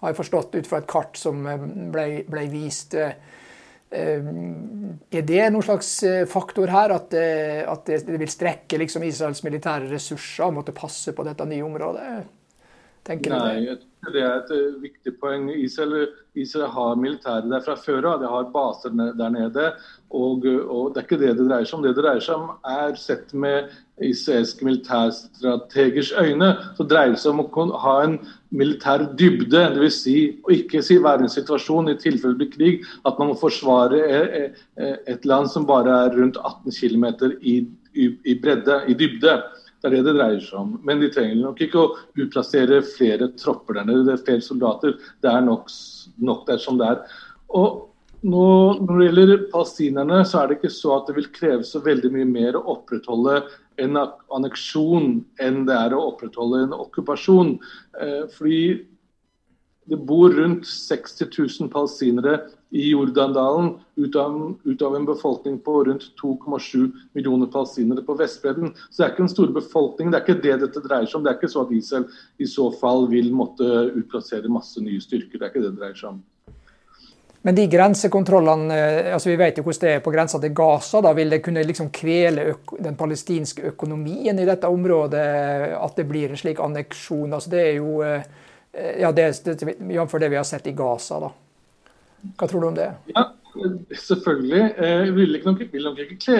har 0.00 0.12
jeg 0.12 0.20
forstått 0.20 0.56
ut 0.56 0.66
fra 0.66 0.80
et 0.80 0.90
kart 0.90 1.20
som 1.20 1.46
eh, 1.46 1.68
ble, 1.92 2.08
ble 2.28 2.48
vist. 2.52 2.96
Uh, 2.96 3.12
Eh, 3.90 4.22
er 5.10 5.24
det 5.26 5.46
noen 5.50 5.66
slags 5.66 5.88
eh, 6.06 6.22
faktor 6.30 6.70
her, 6.70 6.92
at, 6.94 7.08
det, 7.10 7.64
at 7.66 7.88
det 7.90 8.20
vil 8.22 8.30
strekke 8.30 8.78
liksom 8.78 9.02
Israels 9.02 9.42
militære 9.42 9.90
ressurser 9.90 10.46
å 10.46 10.52
måtte 10.54 10.74
passe 10.76 11.14
på 11.16 11.26
dette 11.26 11.46
nye 11.50 11.64
området? 11.66 12.10
Tenker 13.02 13.32
Nei, 13.32 13.74
det 14.12 14.22
er 14.22 14.44
et 14.44 14.52
viktig 14.78 15.16
poeng. 15.18 15.48
Israel, 15.50 16.12
Israel 16.38 16.70
har 16.70 17.00
militære 17.00 17.50
der 17.50 17.64
fra 17.64 17.74
før 17.80 18.12
av. 18.12 18.22
De 18.22 18.30
har 18.30 18.50
baser 18.54 18.92
der 18.94 19.32
nede. 19.34 19.70
Og, 20.12 20.44
og, 20.44 20.92
Det 20.92 21.00
er 21.00 21.06
ikke 21.08 21.18
det 21.24 21.32
det 21.40 21.48
dreier 21.48 21.66
seg 21.66 21.78
om. 21.78 21.86
Det 21.86 21.94
det 21.96 22.04
dreier 22.04 22.22
seg 22.22 22.44
om, 22.44 22.52
er 22.70 22.94
sett 23.00 23.32
med 23.32 23.72
israelske 24.04 24.68
militærstrategers 24.68 26.12
øyne, 26.20 26.52
så 26.76 26.86
dreier 26.86 27.16
det 27.16 27.24
seg 27.24 27.34
om 27.34 27.42
å 27.42 27.66
ha 27.82 27.96
en 28.04 28.20
militær 28.50 29.04
dybde. 29.18 29.62
Dvs. 29.76 30.00
Si, 30.04 30.16
å 30.44 30.54
ikke 30.54 30.82
si 30.84 30.98
være 31.02 31.26
en 31.26 31.32
situasjon 31.32 31.92
i 31.92 31.98
tilfelle 32.00 32.36
det 32.36 32.42
blir 32.44 32.52
krig, 32.54 32.86
at 33.08 33.18
man 33.20 33.32
må 33.32 33.38
forsvare 33.38 34.00
e, 34.00 34.42
e, 34.76 34.92
et 35.14 35.26
land 35.28 35.50
som 35.52 35.68
bare 35.68 36.02
er 36.06 36.16
rundt 36.18 36.38
18 36.40 36.76
km 36.76 37.06
i, 37.40 37.60
i, 37.94 38.10
i 38.24 38.36
bredde, 38.42 38.82
i 38.90 38.96
dybde. 38.98 39.38
Det 39.80 39.88
er 39.88 39.96
det 39.96 40.02
det 40.10 40.16
dreier 40.18 40.40
seg 40.44 40.58
om. 40.60 40.74
Men 40.84 41.00
de 41.00 41.08
trenger 41.12 41.38
nok 41.40 41.60
ikke 41.64 41.80
å 41.80 41.92
utplassere 42.20 42.82
flere 42.84 43.30
tropper 43.40 43.78
der 43.78 43.88
nede. 43.88 44.12
Er 44.12 44.24
flere 44.26 44.44
soldater. 44.44 44.98
Det 45.24 45.30
er 45.30 45.46
nok, 45.46 45.70
nok 46.20 46.44
der 46.50 46.60
som 46.60 46.80
det 46.80 46.90
er. 46.90 47.00
Og 47.56 47.86
nå, 48.20 48.44
når 48.84 48.98
det 48.98 49.06
gjelder 49.06 49.46
palestinerne, 49.52 50.20
så 50.28 50.42
er 50.42 50.50
det 50.50 50.58
ikke 50.58 50.72
så 50.74 50.98
at 50.98 51.08
det 51.08 51.16
vil 51.16 51.30
kreve 51.32 51.64
så 51.64 51.80
veldig 51.84 52.12
mye 52.12 52.28
mer 52.28 52.58
å 52.58 52.66
opprettholde 52.74 53.40
en 53.80 53.98
anneksjon 54.00 55.12
enn 55.42 55.64
det 55.68 55.76
er 55.76 55.96
å 55.96 56.06
opprettholde 56.12 56.64
en 56.66 56.76
okkupasjon. 56.76 57.56
Eh, 58.00 58.24
fordi 58.36 58.62
det 59.90 59.98
bor 60.06 60.30
rundt 60.30 60.66
60 60.68 61.30
000 61.34 61.70
palestinere 61.72 62.36
i 62.70 62.90
Jordandalen 62.92 63.72
ut 63.98 64.16
av, 64.16 64.36
ut 64.62 64.82
av 64.86 64.96
en 64.96 65.06
befolkning 65.08 65.56
på 65.66 65.80
rundt 65.88 66.04
2,7 66.22 66.92
millioner 67.18 67.50
palestinere 67.50 68.04
på 68.06 68.14
Vestbredden. 68.20 68.70
Så 68.90 69.00
det 69.00 69.06
er 69.08 69.14
ikke 69.14 69.24
en 69.26 69.32
stor 69.32 69.50
befolkning. 69.56 70.12
Det 70.12 70.20
er 70.20 70.26
ikke 70.28 70.44
det 70.44 70.58
dette 70.62 70.84
dreier 70.84 71.10
seg 71.10 71.18
om. 71.18 71.26
Det 71.26 71.32
er 71.32 71.40
ikke 71.40 71.50
så 71.50 71.64
at 71.64 71.74
Israel 71.74 72.06
i 72.38 72.46
så 72.46 72.68
fall 72.78 73.08
vil 73.10 73.32
måtte 73.34 73.66
utplassere 73.98 74.52
masse 74.52 74.78
nye 74.84 75.02
styrker. 75.02 75.40
Det 75.40 75.48
er 75.48 75.50
ikke 75.50 75.64
det 75.64 75.72
det 75.72 75.80
dreier 75.82 75.98
seg 75.98 76.12
om. 76.12 76.22
Men 77.42 77.56
de 77.56 77.66
grensekontrollene, 77.72 78.74
eh, 78.76 79.14
altså 79.14 79.30
vi 79.30 79.38
vet 79.40 79.58
jo 79.58 79.64
hvordan 79.64 79.86
det 79.86 79.94
er 79.94 80.04
på 80.04 80.12
grensa 80.12 80.40
til 80.40 80.52
Gaza. 80.52 81.00
da 81.00 81.12
Vil 81.16 81.30
det 81.30 81.42
kunne 81.44 81.64
liksom 81.64 81.88
kvele 81.90 82.54
den 82.78 82.96
palestinske 82.96 83.62
økonomien 83.72 84.38
i 84.38 84.44
dette 84.48 84.68
området 84.68 85.26
at 85.76 85.96
det 85.96 86.08
blir 86.08 86.30
en 86.30 86.40
slik 86.40 86.60
anneksjon? 86.60 87.32
altså 87.32 87.50
Det 87.50 87.62
er 87.66 87.74
jo 87.78 88.02
eh, 88.02 88.22
ja, 89.00 89.12
det, 89.12 89.32
det, 89.44 89.76
Jf. 89.80 90.18
det 90.20 90.28
vi 90.28 90.36
har 90.36 90.44
sett 90.44 90.66
i 90.66 90.76
Gaza. 90.76 91.20
da. 91.20 91.32
Hva 92.36 92.48
tror 92.48 92.60
du 92.60 92.68
om 92.68 92.76
det? 92.76 92.92
Ja, 93.14 93.30
Selvfølgelig. 93.90 94.74
Jeg 94.78 95.14
vil, 95.14 95.40
nok, 95.44 95.62
vil 95.72 95.84
nok 95.88 95.98
ikke 95.98 96.36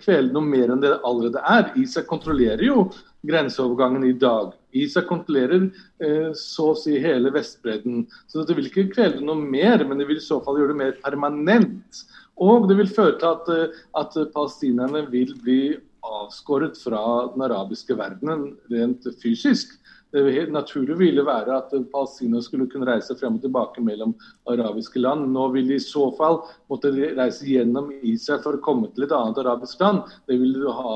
kvele 0.00 0.32
noe 0.32 0.46
mer 0.46 0.72
enn 0.72 0.80
det 0.80 0.94
det 0.94 1.02
allerede 1.04 1.42
er. 1.44 1.66
Israel 1.76 2.06
kontrollerer 2.08 2.64
jo 2.64 2.86
grenseovergangen 3.26 4.06
i 4.08 4.14
dag. 4.16 4.54
Israel 4.76 5.08
kontrollerer 5.08 5.66
eh, 6.02 6.30
så 6.38 6.70
å 6.72 6.78
si 6.78 6.96
hele 7.02 7.32
Vestbredden. 7.34 8.06
Så 8.30 8.46
det 8.46 8.56
vil 8.58 8.70
ikke 8.70 8.88
kvele 8.94 9.22
noe 9.24 9.38
mer, 9.40 9.84
men 9.86 10.00
det 10.00 10.08
vil 10.10 10.20
i 10.20 10.24
så 10.24 10.40
fall 10.44 10.60
gjøre 10.60 10.74
det 10.74 10.80
mer 10.80 10.96
permanent. 11.04 12.02
Og 12.40 12.68
det 12.70 12.78
vil 12.78 12.92
føre 12.92 13.18
til 13.20 13.30
at, 13.34 13.52
eh, 13.54 13.82
at 14.00 14.16
palestinerne 14.34 15.04
vil 15.12 15.34
bli 15.42 15.62
avskåret 16.06 16.78
fra 16.80 17.02
den 17.34 17.44
arabiske 17.44 17.96
verdenen 17.98 18.54
rent 18.72 19.04
fysisk. 19.22 19.76
Det 20.10 20.48
naturlige 20.50 20.98
ville 20.98 21.22
være 21.22 21.54
at 21.54 21.74
palestinere 21.92 22.42
skulle 22.42 22.66
kunne 22.70 22.88
reise 22.88 23.14
frem 23.14 23.36
og 23.38 23.44
tilbake 23.44 23.82
mellom 23.84 24.16
arabiske 24.50 24.98
land. 24.98 25.28
Nå 25.30 25.44
vil 25.54 25.68
de 25.70 25.76
i 25.78 25.84
så 25.84 26.08
fall 26.18 26.40
måtte 26.72 26.90
reise 26.90 27.46
gjennom 27.46 27.92
Israel 28.02 28.42
for 28.42 28.58
å 28.58 28.64
komme 28.64 28.90
til 28.90 29.06
et 29.06 29.14
annet 29.14 29.38
arabisk 29.38 29.78
land. 29.84 30.02
Det 30.26 30.40
vil 30.40 30.66
ha 30.66 30.94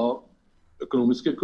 økonomiske 0.85 1.35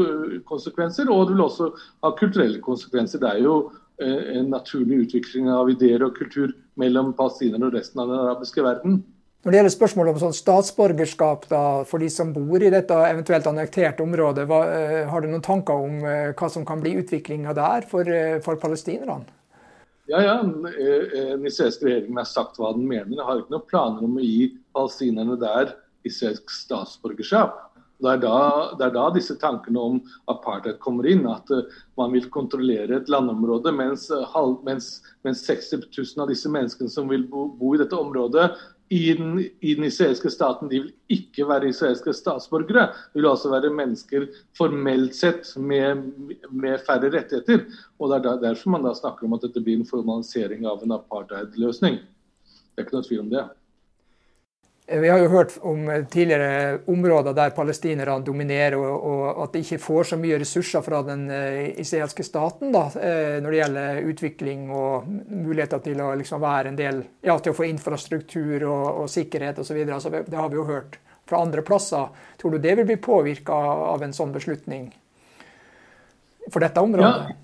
konsekvenser, 0.49 1.11
og 1.11 1.29
det 1.29 1.37
vil 1.37 1.47
også 1.47 1.71
ha 2.05 2.13
kulturelle 2.19 2.61
konsekvenser. 2.65 3.23
Det 3.23 3.31
er 3.31 3.41
jo 3.45 3.57
eh, 4.03 4.37
en 4.41 4.51
naturlig 4.53 5.07
utvikling 5.07 5.51
av 5.53 5.71
ideer 5.73 6.05
og 6.07 6.19
kultur 6.19 6.53
mellom 6.81 7.15
palestinere 7.19 7.69
og 7.71 7.79
resten 7.79 8.03
av 8.03 8.13
den 8.13 8.23
arabiske 8.27 8.65
verden. 8.65 9.01
Når 9.41 9.53
det 9.53 9.57
gjelder 9.57 9.73
spørsmålet 9.73 10.13
om 10.13 10.21
sånn 10.21 10.37
statsborgerskap 10.37 11.47
da, 11.49 11.65
for 11.89 12.03
de 12.03 12.11
som 12.13 12.35
bor 12.35 12.61
i 12.61 12.73
dette 12.73 12.97
eventuelt 13.09 13.47
annekterte 13.49 14.05
området, 14.05 14.45
hva, 14.51 14.59
uh, 14.69 14.97
har 15.09 15.25
du 15.25 15.31
noen 15.31 15.45
tanker 15.45 15.85
om 15.89 16.03
uh, 16.05 16.33
hva 16.37 16.49
som 16.53 16.67
kan 16.69 16.83
bli 16.83 16.99
utviklinga 17.01 17.55
der 17.57 17.87
for, 17.89 18.09
for 18.45 18.61
palestinerne? 18.61 19.23
Ja, 20.11 20.21
ja. 20.27 20.37
Den 20.43 21.47
israelske 21.47 21.87
regjeringen 21.87 22.19
har 22.19 22.27
sagt 22.29 22.59
hva 22.59 22.73
den 22.75 22.89
mener. 22.91 23.09
Den 23.13 23.23
har 23.23 23.41
ikke 23.41 23.55
noen 23.55 23.69
planer 23.71 24.05
om 24.05 24.19
å 24.19 24.25
gi 24.25 24.51
palestinerne 24.75 25.37
der 25.41 25.73
israelsk 26.09 26.51
statsborgerskap. 26.51 27.70
Det 28.01 28.09
er, 28.09 28.21
da, 28.23 28.37
det 28.79 28.87
er, 28.87 28.93
da, 28.95 29.05
disse 29.13 29.37
tankene 29.41 29.81
om 29.81 30.01
apartheid 30.33 30.79
kommer 30.81 31.09
inn. 31.11 31.27
At 31.29 31.51
man 32.01 32.15
vil 32.15 32.31
kontrollere 32.33 32.97
et 32.97 33.11
landområde, 33.13 33.73
mens, 33.77 34.09
mens, 34.65 34.91
mens 35.27 35.43
60 35.45 35.89
000 35.93 36.25
av 36.25 36.31
disse 36.33 36.53
menneskene 36.53 36.93
som 36.93 37.11
vil 37.13 37.27
bo, 37.29 37.51
bo 37.61 37.75
i 37.77 37.81
dette 37.83 37.99
området, 37.99 38.49
i 38.91 39.15
den, 39.15 39.37
i 39.61 39.75
den, 39.75 39.85
israelske 39.87 40.33
staten 40.35 40.71
de 40.71 40.81
vil 40.81 41.15
ikke 41.15 41.45
være 41.47 41.69
israelske 41.71 42.11
statsborgere. 42.17 42.89
De 43.13 43.21
vil 43.21 43.29
altså 43.31 43.53
være 43.53 43.71
mennesker 43.71 44.27
formelt 44.59 45.15
sett 45.15 45.53
med, 45.63 46.09
med 46.51 46.83
færre 46.89 47.13
rettigheter. 47.13 47.69
Og 48.01 48.11
Det 48.11 48.19
er 48.19 48.43
derfor 48.49 48.75
man 48.75 48.89
da 48.89 48.97
snakker 48.99 49.29
om 49.29 49.37
at 49.39 49.47
dette 49.47 49.63
blir 49.63 49.79
en 49.79 49.87
formalisering 49.87 50.67
av 50.67 50.83
en 50.83 50.97
apartheid-løsning. 50.99 52.01
Det 52.03 52.83
er 52.83 52.89
ikke 52.89 52.99
noe 52.99 53.07
tvil 53.07 53.23
om 53.29 53.31
det. 53.31 53.47
Vi 54.91 55.09
har 55.09 55.21
jo 55.23 55.29
hørt 55.31 55.53
om 55.63 55.85
tidligere 56.11 56.81
områder 56.91 57.35
der 57.37 57.53
palestinerne 57.55 58.25
dominerer, 58.27 58.75
og, 58.75 59.43
at 59.45 59.53
de 59.55 59.61
ikke 59.63 59.79
får 59.79 60.09
så 60.09 60.17
mye 60.19 60.41
ressurser 60.43 60.83
fra 60.83 60.99
den 61.07 61.29
israelske 61.79 62.27
staten 62.27 62.73
da, 62.75 62.83
når 63.39 63.47
det 63.47 63.61
gjelder 63.61 64.01
utvikling 64.11 64.65
og 64.75 65.07
muligheter 65.31 65.85
til 65.85 66.03
å 66.03 66.09
liksom 66.19 66.43
være 66.43 66.73
en 66.73 66.81
del, 66.81 67.05
ja, 67.23 67.37
til 67.39 67.55
å 67.55 67.59
få 67.61 67.69
infrastruktur 67.69 68.67
og, 68.67 68.89
og 69.05 69.13
sikkerhet 69.15 69.63
osv. 69.63 69.79
Altså, 69.87 70.11
det 70.27 70.41
har 70.41 70.51
vi 70.51 70.59
jo 70.59 70.67
hørt 70.67 70.99
fra 71.31 71.45
andre 71.45 71.63
plasser. 71.63 72.11
Tror 72.41 72.57
du 72.57 72.59
det 72.59 72.75
vil 72.81 72.91
bli 72.91 72.99
påvirka 72.99 73.55
av 73.95 74.03
en 74.03 74.17
sånn 74.17 74.35
beslutning 74.35 74.91
for 76.51 76.67
dette 76.67 76.83
området? 76.83 77.31
Ja. 77.31 77.39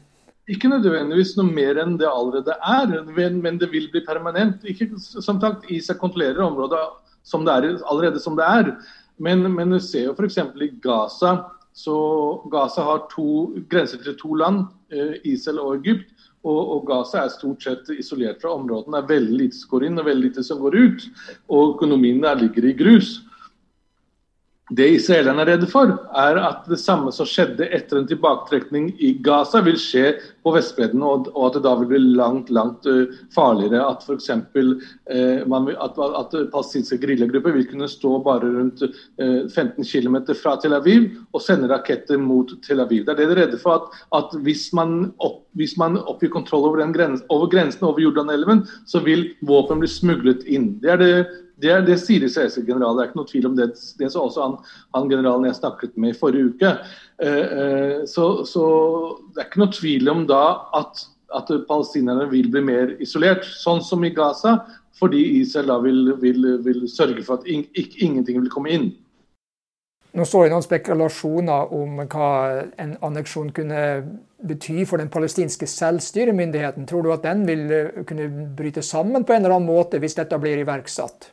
Ikke 0.46 0.70
nødvendigvis 0.70 1.32
noe 1.34 1.50
mer 1.50 1.78
enn 1.82 1.96
det 1.98 2.06
allerede 2.06 2.54
er, 2.62 2.92
men 3.34 3.56
det 3.58 3.66
vil 3.72 3.88
bli 3.90 4.02
permanent. 4.06 4.62
Ikke, 4.70 4.92
som 4.98 5.40
sagt, 5.42 5.66
ISA 5.74 5.96
kontrollerer 5.98 6.44
området 6.44 6.82
som 7.26 7.44
det 7.46 7.54
er, 7.54 7.68
allerede 7.90 8.22
som 8.22 8.38
det 8.38 8.46
er. 8.46 8.72
Men, 9.18 9.44
men 9.54 9.72
du 9.74 9.80
ser 9.82 10.08
jo 10.08 10.16
f.eks. 10.16 10.38
i 10.62 10.72
Gaza. 10.82 11.36
så 11.76 11.96
Gaza 12.52 12.82
har 12.82 13.06
to, 13.12 13.52
grenser 13.68 14.00
til 14.04 14.16
to 14.16 14.34
land, 14.34 14.66
eh, 14.92 15.18
Israel 15.24 15.60
og 15.60 15.74
Egypt. 15.80 16.12
Og, 16.46 16.60
og, 16.76 16.84
Gaza 16.86 17.24
er 17.24 17.32
stort 17.34 17.64
sett 17.64 17.88
isolert 17.90 18.40
fra 18.40 18.54
områdene. 18.54 19.00
Det 19.00 19.02
er 19.02 19.14
veldig 19.18 19.38
lite 19.40 19.58
som 19.58 19.70
går 19.72 19.86
inn 19.88 19.98
og 19.98 20.06
veldig 20.06 20.28
lite 20.28 20.44
som 20.46 20.60
går 20.62 20.76
ut. 20.78 21.06
Og 21.50 21.74
økonomien 21.74 22.22
der 22.22 22.38
ligger 22.38 22.68
i 22.68 22.76
grus. 22.76 23.16
Det 24.74 24.86
israelerne 24.96 25.44
er 25.44 25.46
redde 25.52 25.66
for, 25.70 25.92
er 26.18 26.38
at 26.42 26.64
det 26.66 26.80
samme 26.82 27.12
som 27.14 27.28
skjedde 27.30 27.68
etter 27.70 28.00
en 28.00 28.08
tilbaketrekning 28.10 28.88
i 28.98 29.12
Gaza, 29.22 29.60
vil 29.62 29.76
skje 29.78 30.16
på 30.42 30.50
Vestbredden, 30.56 31.04
og, 31.06 31.28
at 31.46 31.54
det 31.54 31.62
da 31.62 31.74
vil 31.78 31.92
bli 31.92 32.00
langt 32.18 32.50
langt 32.50 32.88
farligere. 33.34 33.84
At 33.86 34.02
f.eks. 34.02 34.32
man, 35.46 35.70
at, 35.70 36.02
at 36.02 36.34
palestinske 36.50 36.98
geriljagrupper 36.98 37.54
vil 37.54 37.68
kunne 37.70 37.86
stå 37.92 38.16
bare 38.26 38.50
rundt 38.56 38.82
eh, 38.82 39.46
15 39.46 39.86
km 39.86 40.18
fra 40.34 40.56
Tel 40.58 40.74
Aviv 40.74 41.12
og 41.30 41.46
sende 41.46 41.70
raketter 41.70 42.18
mot 42.18 42.50
Tel 42.66 42.82
Aviv. 42.82 43.06
Det 43.06 43.14
er 43.14 43.22
det 43.22 43.30
de 43.30 43.38
er 43.38 43.42
redde 43.44 43.62
for. 43.62 43.86
At, 43.86 44.04
at 44.18 44.38
hvis, 44.42 44.72
man 44.74 45.12
opp, 45.22 45.44
hvis, 45.54 45.78
man 45.78 46.00
oppgir 46.02 46.34
kontroll 46.34 46.66
over, 46.72 46.82
grensen, 46.90 47.22
over 47.30 47.46
grensen 47.54 47.86
over 47.86 48.02
Jordanelven, 48.02 48.66
så 48.90 48.98
vil 49.06 49.28
våpen 49.46 49.78
bli 49.78 49.94
smuglet 49.94 50.42
inn. 50.50 50.72
Det 50.82 50.96
er 50.96 51.04
det 51.06 51.16
det, 51.62 51.72
det 51.88 51.96
sier 52.00 52.24
israelske 52.26 52.64
generaler, 52.66 52.98
det 52.98 53.04
er 53.04 53.10
ikke 53.10 53.20
noe 53.22 53.30
tvil 53.30 53.46
om 53.48 53.56
det. 53.56 53.68
Det 53.96 54.10
sa 54.12 54.22
også 54.22 54.42
han, 54.44 54.56
han, 54.96 55.08
generalen 55.08 55.48
jeg 55.48 55.58
snakket 55.60 55.94
med 56.00 56.12
i 56.12 56.18
forrige 56.18 56.50
uke. 56.52 56.72
Eh, 57.24 57.54
eh, 57.60 58.00
så, 58.10 58.26
så, 58.48 58.64
det 59.32 59.42
er 59.42 59.48
ikke 59.48 59.62
noe 59.64 59.76
tvil 59.76 60.12
om 60.12 60.26
da 60.28 60.42
at, 60.76 61.06
at 61.36 61.54
palestinerne 61.68 62.28
vil 62.32 62.50
bli 62.52 62.64
mer 62.64 62.92
isolert, 63.00 63.48
sånn 63.48 63.80
som 63.84 64.04
i 64.04 64.12
Gaza, 64.16 64.58
fordi 65.00 65.22
Israel 65.40 65.72
da 65.72 65.80
vil, 65.84 66.12
vil, 66.20 66.52
vil 66.64 66.86
sørge 66.92 67.24
for 67.24 67.40
at 67.40 67.48
in, 67.48 67.64
ikke, 67.72 68.04
ingenting 68.04 68.40
vil 68.42 68.52
komme 68.52 68.72
inn. 68.76 68.88
Nå 70.16 70.24
så 70.24 70.46
jeg 70.46 70.52
noen 70.52 70.64
spekulasjoner 70.64 71.72
om 71.76 71.98
hva 72.00 72.28
en 72.80 72.94
anneksjon 73.04 73.50
kunne 73.56 73.80
bety 74.48 74.84
for 74.88 75.00
den 75.00 75.10
palestinske 75.12 75.68
selvstyremyndigheten. 75.68 76.86
Tror 76.88 77.04
du 77.04 77.10
at 77.12 77.24
den 77.24 77.44
vil 77.48 77.66
kunne 78.08 78.28
bryte 78.56 78.84
sammen 78.84 79.24
på 79.28 79.36
en 79.36 79.44
eller 79.44 79.58
annen 79.58 79.68
måte 79.68 80.00
hvis 80.00 80.16
dette 80.16 80.38
blir 80.40 80.62
iverksatt? 80.62 81.32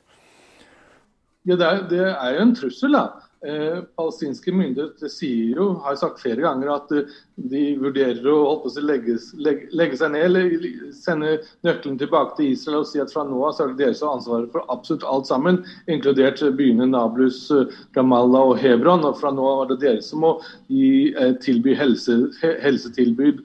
Ja, 1.44 1.58
det 1.60 1.68
er, 1.68 1.84
det 1.90 2.02
er 2.08 2.36
jo 2.38 2.42
en 2.46 2.56
trussel. 2.56 2.96
da. 2.96 3.06
Eh, 3.44 3.82
palestinske 4.00 4.54
myndigheter 4.56 5.12
sier 5.12 5.58
jo, 5.58 5.66
har 5.84 5.98
sagt 6.00 6.22
flere 6.24 6.46
ganger 6.46 6.70
at 6.78 6.94
uh, 6.96 7.18
de 7.36 7.62
vurderer 7.82 8.28
å, 8.30 8.56
seg, 8.70 8.84
legge, 8.86 9.16
legge, 9.42 9.68
legge, 9.74 9.98
seg 9.98 10.12
ned 10.14 10.26
eller 10.28 10.52
sende 10.94 11.32
nøkkelen 11.66 11.98
tilbake 11.98 12.38
til 12.38 12.52
Israel 12.54 12.84
og 12.84 12.90
si 12.90 13.02
at 13.02 13.14
fra 13.14 13.24
nå 13.26 13.40
av 13.42 13.58
er 13.64 13.72
det 13.72 13.80
dere 13.80 13.98
som 13.98 14.12
har 14.12 14.20
ansvaret 14.20 14.52
for 14.54 14.68
absolutt 14.74 15.06
alt 15.10 15.30
sammen, 15.30 15.58
inkludert 15.90 16.44
byene 16.60 16.86
Nablus, 16.92 17.40
uh, 17.50 17.66
Ramallah 17.98 18.54
og 18.54 18.60
Hebron. 18.62 19.06
og 19.08 19.18
Fra 19.22 19.32
nå 19.34 19.48
av 19.50 19.64
er 19.64 19.72
det 19.74 19.80
dere 19.82 20.04
som 20.06 20.22
må 20.26 20.34
gi, 20.70 21.14
uh, 21.18 21.34
tilby 21.44 21.74
helse, 21.78 22.20
helsetilbud, 22.42 23.42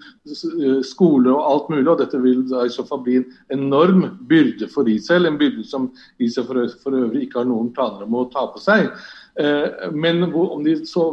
skole 0.85 1.33
og 1.33 1.47
alt 1.49 1.71
mulig. 1.73 1.87
og 1.89 2.03
Dette 2.03 2.21
vil 2.21 2.45
da 2.51 2.67
i 2.67 2.75
så 2.75 2.85
fall 2.89 3.01
bli 3.07 3.23
en 3.23 3.31
enorm 3.57 4.05
byrde 4.29 4.69
for 4.73 4.89
Israel, 4.91 5.31
en 5.31 5.41
byrde 5.41 5.65
som 5.65 5.89
Israel 6.21 6.49
for, 6.51 6.77
for 6.85 6.99
øvrig 6.99 7.25
ikke 7.25 7.41
har 7.41 7.49
noen 7.49 7.73
planer 7.73 8.05
om 8.05 8.21
å 8.21 8.29
ta 8.35 8.45
på 8.53 8.61
seg. 8.63 8.93
Eh, 9.39 9.91
men 9.93 10.23
om 10.35 10.65
de, 10.65 10.77
så, 10.87 11.09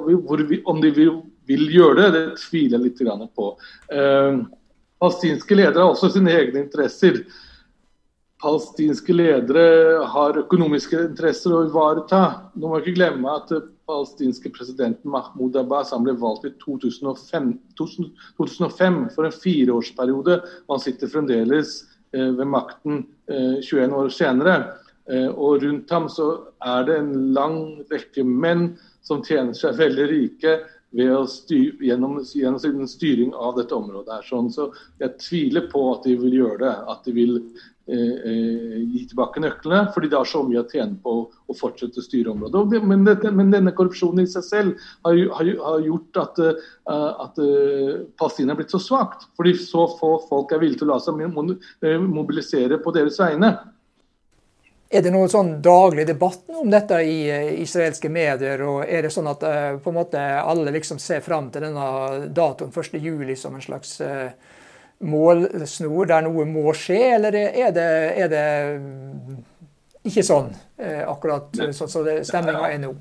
om 0.65 0.81
de 0.81 0.91
vil, 0.91 1.11
vil, 1.47 1.65
gjøre 1.71 1.97
det, 1.99 2.11
det 2.15 2.23
tviler 2.41 2.79
jeg 2.79 2.85
litt 2.85 3.35
på. 3.35 3.49
Eh, 3.91 4.39
palestinske 5.01 5.57
ledere 5.57 5.83
har 5.83 5.93
også 5.93 6.11
sine 6.13 6.33
egne 6.33 6.65
interesser. 6.65 7.23
Palestinske 8.41 9.15
ledere 9.15 10.05
har 10.11 10.41
økonomiske 10.43 11.07
interesser 11.09 11.55
å 11.55 11.63
ivareta. 11.67 12.51
Nå 12.55 12.69
må 12.69 12.81
ikke 12.81 12.97
glemme 12.99 13.37
at 13.39 13.53
palestinske 13.85 14.49
presidenten 14.53 15.11
Mahmoud 15.13 15.57
Abbas 15.61 15.93
han 15.93 16.05
ble 16.05 16.15
valgt 16.19 16.47
i 16.49 16.53
2005, 16.63 17.51
2005 17.77 19.03
for 19.15 19.27
en 19.27 19.37
fireårsperiode. 19.43 20.39
Han 20.71 20.81
sitter 20.81 21.11
fremdeles 21.11 21.77
eh, 22.15 22.31
ved 22.37 22.49
makten 22.49 23.05
21 23.25 23.95
år 23.97 24.11
senere. 24.13 24.57
Eh, 25.09 25.29
og 25.29 25.61
rundt 25.61 25.91
ham 25.93 26.07
så 26.09 26.29
er 26.65 26.85
det 26.87 26.97
en 26.97 27.11
lang 27.35 27.59
rekke 27.91 28.25
menn 28.25 28.71
som 29.05 29.21
tjener 29.25 29.53
seg 29.57 29.77
veldig 29.77 30.07
rike 30.09 30.55
styr, 31.27 31.75
gjennom, 31.83 32.19
gjennom, 32.23 32.59
sin 32.59 32.87
styring 32.87 33.33
av 33.33 33.57
dette 33.57 33.75
området. 33.75 34.13
her. 34.13 34.21
Sånn, 34.23 34.51
så 34.51 34.73
Jeg 34.99 35.17
tviler 35.19 35.69
på 35.71 35.93
at 35.93 36.03
de 36.03 36.15
vil 36.15 36.33
gjøre 36.33 36.59
det. 36.63 36.75
At 36.87 37.03
de 37.05 37.11
vil 37.11 37.35
eh, 37.87 38.15
eh 38.31 38.79
gi 38.93 39.05
tilbake 39.09 39.41
nøklene. 39.43 39.91
Fordi 39.93 40.09
det 40.09 40.17
har 40.17 40.25
så 40.25 40.43
mye 40.43 40.63
å 40.63 40.69
tjene 40.69 40.97
på 41.03 41.15
å 41.47 41.53
fortsette 41.53 41.99
å 41.99 42.05
styre 42.05 42.31
området. 42.31 42.71
Det, 42.71 42.81
men, 42.81 43.03
dette, 43.03 43.31
men, 43.31 43.51
denne 43.51 43.75
korrupsjonen 43.75 44.23
i 44.23 44.27
seg 44.27 44.43
selv 44.43 44.89
har, 45.03 45.19
har, 45.37 45.53
har 45.67 45.79
gjort 45.85 46.17
at, 46.17 46.39
uh, 46.87 47.13
at 47.27 47.39
uh, 47.39 48.05
Palestina 48.17 48.53
er 48.53 48.61
blitt 48.61 48.71
så 48.71 48.79
svakt. 48.79 49.27
Fordi 49.35 49.55
så 49.59 49.87
få 49.99 50.17
folk 50.29 50.51
er 50.51 50.63
villige 50.63 50.83
til 50.83 50.89
å 50.89 50.95
la 50.95 50.99
seg 51.03 51.19
mobilisere 52.07 52.79
på 52.79 52.95
deres 52.95 53.19
vegne. 53.19 53.55
Er 54.95 55.01
det 55.03 55.11
noen 55.11 55.27
sånn 55.31 55.49
daglig 55.63 56.05
debatt 56.07 56.45
om 56.55 56.69
dette 56.71 57.01
i 57.03 57.15
eh, 57.27 57.49
israelske 57.59 58.07
medier? 58.11 58.61
og 58.63 58.85
Er 58.87 59.03
det 59.03 59.11
sånn 59.11 59.27
at 59.27 59.41
uh, 59.43 59.73
på 59.83 59.91
en 59.91 59.97
måte 59.97 60.21
alle 60.39 60.71
liksom 60.71 61.01
ser 61.03 61.23
fram 61.25 61.49
til 61.51 61.65
denne 61.67 62.29
datoen 62.35 62.71
1.7 62.71 63.33
som 63.39 63.57
en 63.57 63.65
slags 63.65 63.97
uh, 64.05 64.29
målsnor 65.03 66.07
der 66.07 66.23
noe 66.23 66.45
må 66.47 66.71
skje, 66.77 67.01
eller 67.17 67.35
er 67.35 67.73
det, 67.75 67.89
er 68.23 68.31
det 68.31 68.45
ikke 70.07 70.23
sånn 70.23 70.53
akkurat 70.79 71.51
sånn 71.57 71.75
som 71.75 71.89
så 71.91 72.03
stemninga 72.23 72.69
er 72.69 72.79
nå? 72.85 72.93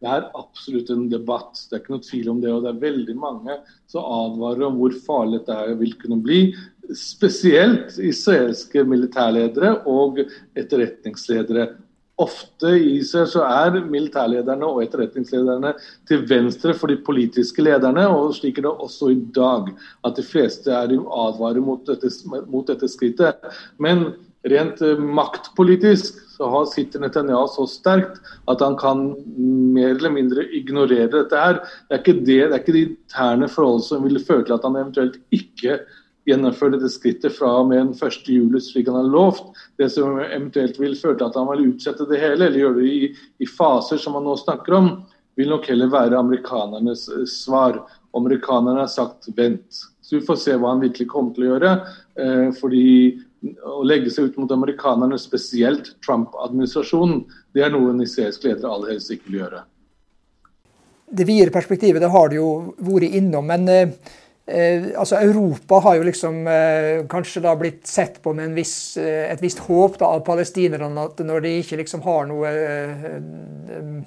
Det 0.00 0.08
er 0.12 0.26
absolutt 0.36 0.90
en 0.92 1.06
debatt, 1.08 1.60
det 1.68 1.76
er 1.76 1.82
ikke 1.82 1.94
noe 1.94 2.04
tvil 2.04 2.30
om 2.32 2.40
det. 2.40 2.50
Og 2.52 2.64
det 2.64 2.72
er 2.72 2.82
veldig 2.82 3.16
mange 3.20 3.58
som 3.92 4.04
advarer 4.04 4.66
om 4.68 4.80
hvor 4.80 4.96
farlig 5.06 5.42
dette 5.42 5.76
vil 5.80 5.94
kunne 6.00 6.18
bli 6.24 6.40
spesielt 6.94 7.98
israelske 7.98 8.84
militærledere 8.84 9.78
og 9.88 10.20
etterretningsledere. 10.56 11.68
Ofte 12.16 12.70
i 12.80 12.94
Israel 12.96 13.28
så 13.28 13.42
er 13.44 13.74
militærlederne 13.84 14.64
og 14.64 14.80
etterretningslederne 14.86 15.74
til 16.08 16.22
venstre 16.30 16.72
for 16.74 16.88
de 16.88 16.96
politiske 17.04 17.64
lederne, 17.64 18.06
og 18.08 18.32
slik 18.38 18.58
er 18.58 18.64
det 18.64 18.72
også 18.72 19.10
i 19.12 19.18
dag. 19.36 19.68
At 20.06 20.16
de 20.16 20.24
fleste 20.24 20.72
er 20.72 20.94
advarer 20.96 21.60
mot 21.60 21.84
dette, 21.88 22.08
mot 22.48 22.64
dette 22.68 22.88
skrittet. 22.88 23.36
Men 23.78 24.14
rent 24.48 24.80
eh, 24.80 24.96
maktpolitisk 24.96 26.22
så 26.36 26.64
sitter 26.70 27.00
Netanyahu 27.02 27.46
så 27.52 27.66
sterkt 27.70 28.18
at 28.50 28.64
han 28.64 28.76
kan 28.80 29.06
mer 29.76 29.94
eller 29.94 30.12
mindre 30.12 30.44
ignorere 30.56 31.08
dette 31.12 31.36
her. 31.36 31.60
Det 31.88 31.96
er 31.96 32.02
ikke, 32.02 32.18
det, 32.20 32.26
det 32.26 32.48
er 32.48 32.58
ikke 32.60 32.76
de 32.76 32.84
interne 32.90 33.48
forhold 33.48 33.84
som 33.86 34.04
vil 34.04 34.20
føre 34.24 34.44
til 34.44 34.56
at 34.56 34.64
han 34.64 34.76
eventuelt 34.80 35.20
ikke 35.34 35.80
gjennomføre 36.26 36.74
dette 36.76 36.90
skrittet 36.90 37.34
fra 37.36 37.52
og 37.60 37.68
med 37.70 37.78
den 37.80 37.92
1. 37.94 38.30
juli 38.30 38.60
slik 38.62 38.88
han 38.90 38.98
har 38.98 39.10
lovt. 39.10 39.52
Det 39.78 39.88
som 39.92 40.18
eventuelt 40.20 40.78
vil 40.80 40.96
føre 40.98 41.18
til 41.20 41.28
at 41.28 41.38
han 41.38 41.50
vil 41.52 41.68
utsette 41.70 42.08
det 42.10 42.20
hele, 42.22 42.48
eller 42.48 42.62
gjøre 42.64 42.80
det 42.80 42.88
i, 42.90 43.12
i 43.42 43.50
faser 43.50 44.00
som 44.02 44.18
han 44.18 44.26
nå 44.26 44.34
snakker 44.40 44.78
om, 44.78 44.90
vil 45.36 45.52
nok 45.52 45.68
heller 45.70 45.92
være 45.92 46.18
amerikanernes 46.18 47.06
eh, 47.12 47.28
svar. 47.30 47.78
Amerikanerne 48.16 48.82
har 48.82 48.90
sagt 48.90 49.30
vent. 49.36 49.84
Så 50.02 50.18
vi 50.18 50.26
får 50.26 50.40
se 50.42 50.56
hva 50.56 50.74
han 50.74 50.82
virkelig 50.82 51.08
kommer 51.12 51.34
til 51.36 51.46
å 51.46 51.54
gjøre. 51.54 51.72
Eh, 52.22 52.50
fordi 52.58 52.88
å 53.62 53.84
legge 53.86 54.10
seg 54.10 54.30
ut 54.30 54.38
mot 54.40 54.52
amerikanerne, 54.54 55.18
spesielt 55.20 55.92
Trump-administrasjonen, 56.04 57.24
det 57.54 57.66
er 57.66 57.74
noe 57.74 57.92
en 57.92 58.02
israelsk 58.02 58.46
leder 58.48 58.68
aller 58.70 58.94
helst 58.94 59.12
ikke 59.14 59.30
vil 59.30 59.42
gjøre. 59.44 59.64
Det 61.06 61.26
videre 61.28 61.54
perspektivet 61.54 62.02
det 62.02 62.10
har 62.10 62.32
det 62.32 62.40
jo 62.40 62.48
vært 62.82 63.14
innom. 63.14 63.46
men 63.46 63.68
eh, 63.70 64.14
Eh, 64.46 64.84
altså 64.94 65.18
Europa 65.18 65.80
har 65.82 65.96
jo 65.98 66.04
liksom 66.06 66.44
eh, 66.46 67.00
kanskje 67.10 67.40
da 67.42 67.56
blitt 67.58 67.88
sett 67.90 68.20
på 68.22 68.30
med 68.36 68.52
viss, 68.54 68.96
eh, 68.96 69.24
et 69.32 69.42
visst 69.42 69.64
håp 69.66 69.96
da, 69.98 70.12
av 70.14 70.22
palestinerne. 70.26 71.08
At 71.08 71.18
når 71.26 71.42
de 71.42 71.54
ikke 71.62 71.80
liksom 71.80 72.04
har 72.06 72.28
noe 72.30 72.52
eh, 72.52 73.16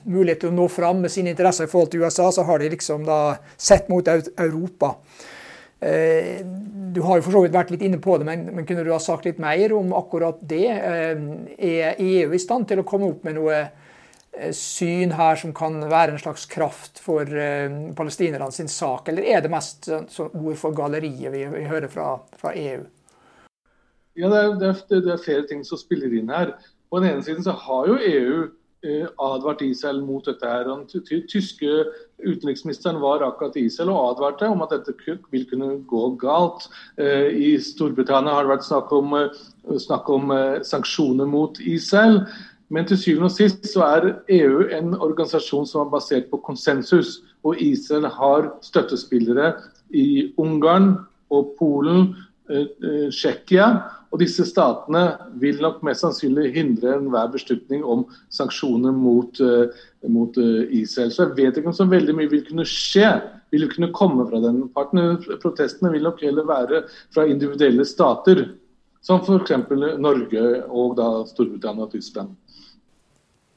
mulighet 0.08 0.46
til 0.46 0.54
å 0.54 0.56
nå 0.56 0.70
fram 0.72 1.04
med 1.04 1.12
sine 1.12 1.34
interesser 1.34 1.68
i 1.68 1.72
forhold 1.72 1.92
til 1.92 2.06
USA, 2.06 2.30
så 2.32 2.48
har 2.48 2.64
de 2.64 2.72
liksom 2.72 3.04
da 3.10 3.20
sett 3.58 3.92
mot 3.92 4.08
Europa. 4.08 4.96
Eh, 5.80 6.40
du 6.96 7.02
har 7.04 7.20
jo 7.20 7.26
for 7.28 7.36
så 7.36 7.44
vidt 7.44 7.56
vært 7.56 7.76
litt 7.76 7.84
inne 7.88 8.00
på 8.04 8.16
det, 8.20 8.28
men, 8.28 8.48
men 8.56 8.66
kunne 8.68 8.84
du 8.88 8.94
ha 8.96 9.00
sagt 9.04 9.28
litt 9.28 9.44
mer 9.44 9.76
om 9.76 9.92
akkurat 9.96 10.40
det? 10.40 10.72
Eh, 10.72 11.22
er 11.60 12.00
EU 12.00 12.32
i 12.32 12.40
stand 12.40 12.68
til 12.72 12.80
å 12.80 12.88
komme 12.88 13.12
opp 13.12 13.28
med 13.28 13.36
noe 13.40 13.62
syn 14.56 15.12
her 15.18 15.40
som 15.42 15.54
kan 15.58 15.80
være 15.90 16.14
en 16.14 16.22
slags 16.22 16.46
kraft 16.48 17.02
for 17.04 17.26
palestinerne 17.98 18.52
sin 18.54 18.70
sak, 18.72 19.10
eller 19.10 19.26
er 19.26 19.42
det 19.42 19.52
mest 19.52 19.90
ord 19.90 20.60
for 20.62 20.76
galleriet 20.78 21.34
vi, 21.34 21.44
vi 21.50 21.64
hører 21.68 21.90
fra, 21.92 22.12
fra, 22.38 22.54
EU? 22.56 22.86
Ja, 24.20 24.30
det 24.30 24.38
er, 24.38 24.54
det, 24.62 24.70
er, 24.70 25.02
det 25.02 25.14
er, 25.16 25.24
flere 25.26 25.48
ting 25.50 25.66
som 25.66 25.82
spiller 25.82 26.14
inn 26.14 26.30
her. 26.32 26.54
På 26.90 27.02
den 27.02 27.10
ene 27.10 27.26
siden 27.26 27.44
så 27.44 27.58
har 27.58 27.90
jo 27.90 27.98
EU 28.00 28.48
Eh, 28.82 29.08
advart 29.18 29.62
Israel 29.62 30.02
mot 30.02 30.26
dette. 30.26 30.48
her. 30.48 30.64
Den 30.64 30.86
tyske 31.28 31.86
utenriksministeren 32.24 33.02
var 33.02 33.20
akkurat 33.20 33.58
i 33.58 33.66
Israel 33.68 33.90
og 33.92 34.14
advarte 34.14 34.48
om 34.48 34.62
at 34.62 34.72
dette 34.72 34.94
vil 35.32 35.46
kunne 35.50 35.84
gå 35.84 36.04
galt. 36.16 36.70
Eh, 36.98 37.28
I 37.28 37.58
Storbritannia 37.60 38.32
har 38.32 38.48
det 38.48 38.56
vært 38.56 38.64
snakk 38.64 38.92
om, 38.92 39.14
eh, 39.14 39.30
snakk 39.78 40.10
om 40.10 40.32
sanksjoner 40.64 41.28
mot 41.28 41.60
Israel. 41.60 42.26
Men 42.70 42.86
til 42.86 43.00
syvende 43.02 43.30
og 43.32 43.34
sist 43.34 43.66
så 43.72 43.86
er 43.86 44.10
EU 44.30 44.66
en 44.78 44.94
organisasjon 44.94 45.68
som 45.68 45.88
er 45.88 45.94
basert 45.94 46.30
på 46.30 46.42
konsensus. 46.46 47.20
Og 47.44 47.58
Israel 47.62 48.06
har 48.14 48.52
støttespillere 48.62 49.54
i 49.90 50.34
Ungarn 50.38 50.94
og 51.34 51.56
Polen, 51.60 52.14
Tsjekkia 52.50 53.66
og 54.10 54.22
disse 54.24 54.46
statene 54.48 55.04
vil 55.42 55.60
nok 55.62 55.84
mest 55.86 56.02
sannsynlig 56.02 56.50
hindre 56.56 56.96
enhver 56.96 57.30
beslutning 57.34 57.84
om 57.86 58.08
sanksjoner 58.34 58.94
mot, 58.96 59.38
uh, 59.38 59.70
mot 60.10 60.38
Israel. 60.38 61.12
Så 61.14 61.28
jeg 61.28 61.36
vet 61.38 61.60
ikke 61.60 61.70
om 61.70 61.78
så 61.78 61.86
veldig 61.90 62.16
mye 62.18 62.32
vil 62.32 62.46
kunne 62.48 62.66
skje, 62.66 63.12
vil 63.54 63.68
kunne 63.70 63.92
komme 63.94 64.26
fra 64.32 64.42
den 64.42 64.64
parten. 64.74 65.20
Protestene 65.44 65.94
vil 65.94 66.08
nok 66.10 66.24
heller 66.26 66.50
være 66.50 66.84
fra 67.14 67.28
individuelle 67.30 67.86
stater, 67.86 68.48
som 69.06 69.22
f.eks. 69.22 69.54
Norge 70.02 70.46
og 70.66 70.98
da 70.98 71.10
Storbritannia 71.30 71.86
og 71.86 71.94
Tyskland. 71.94 72.34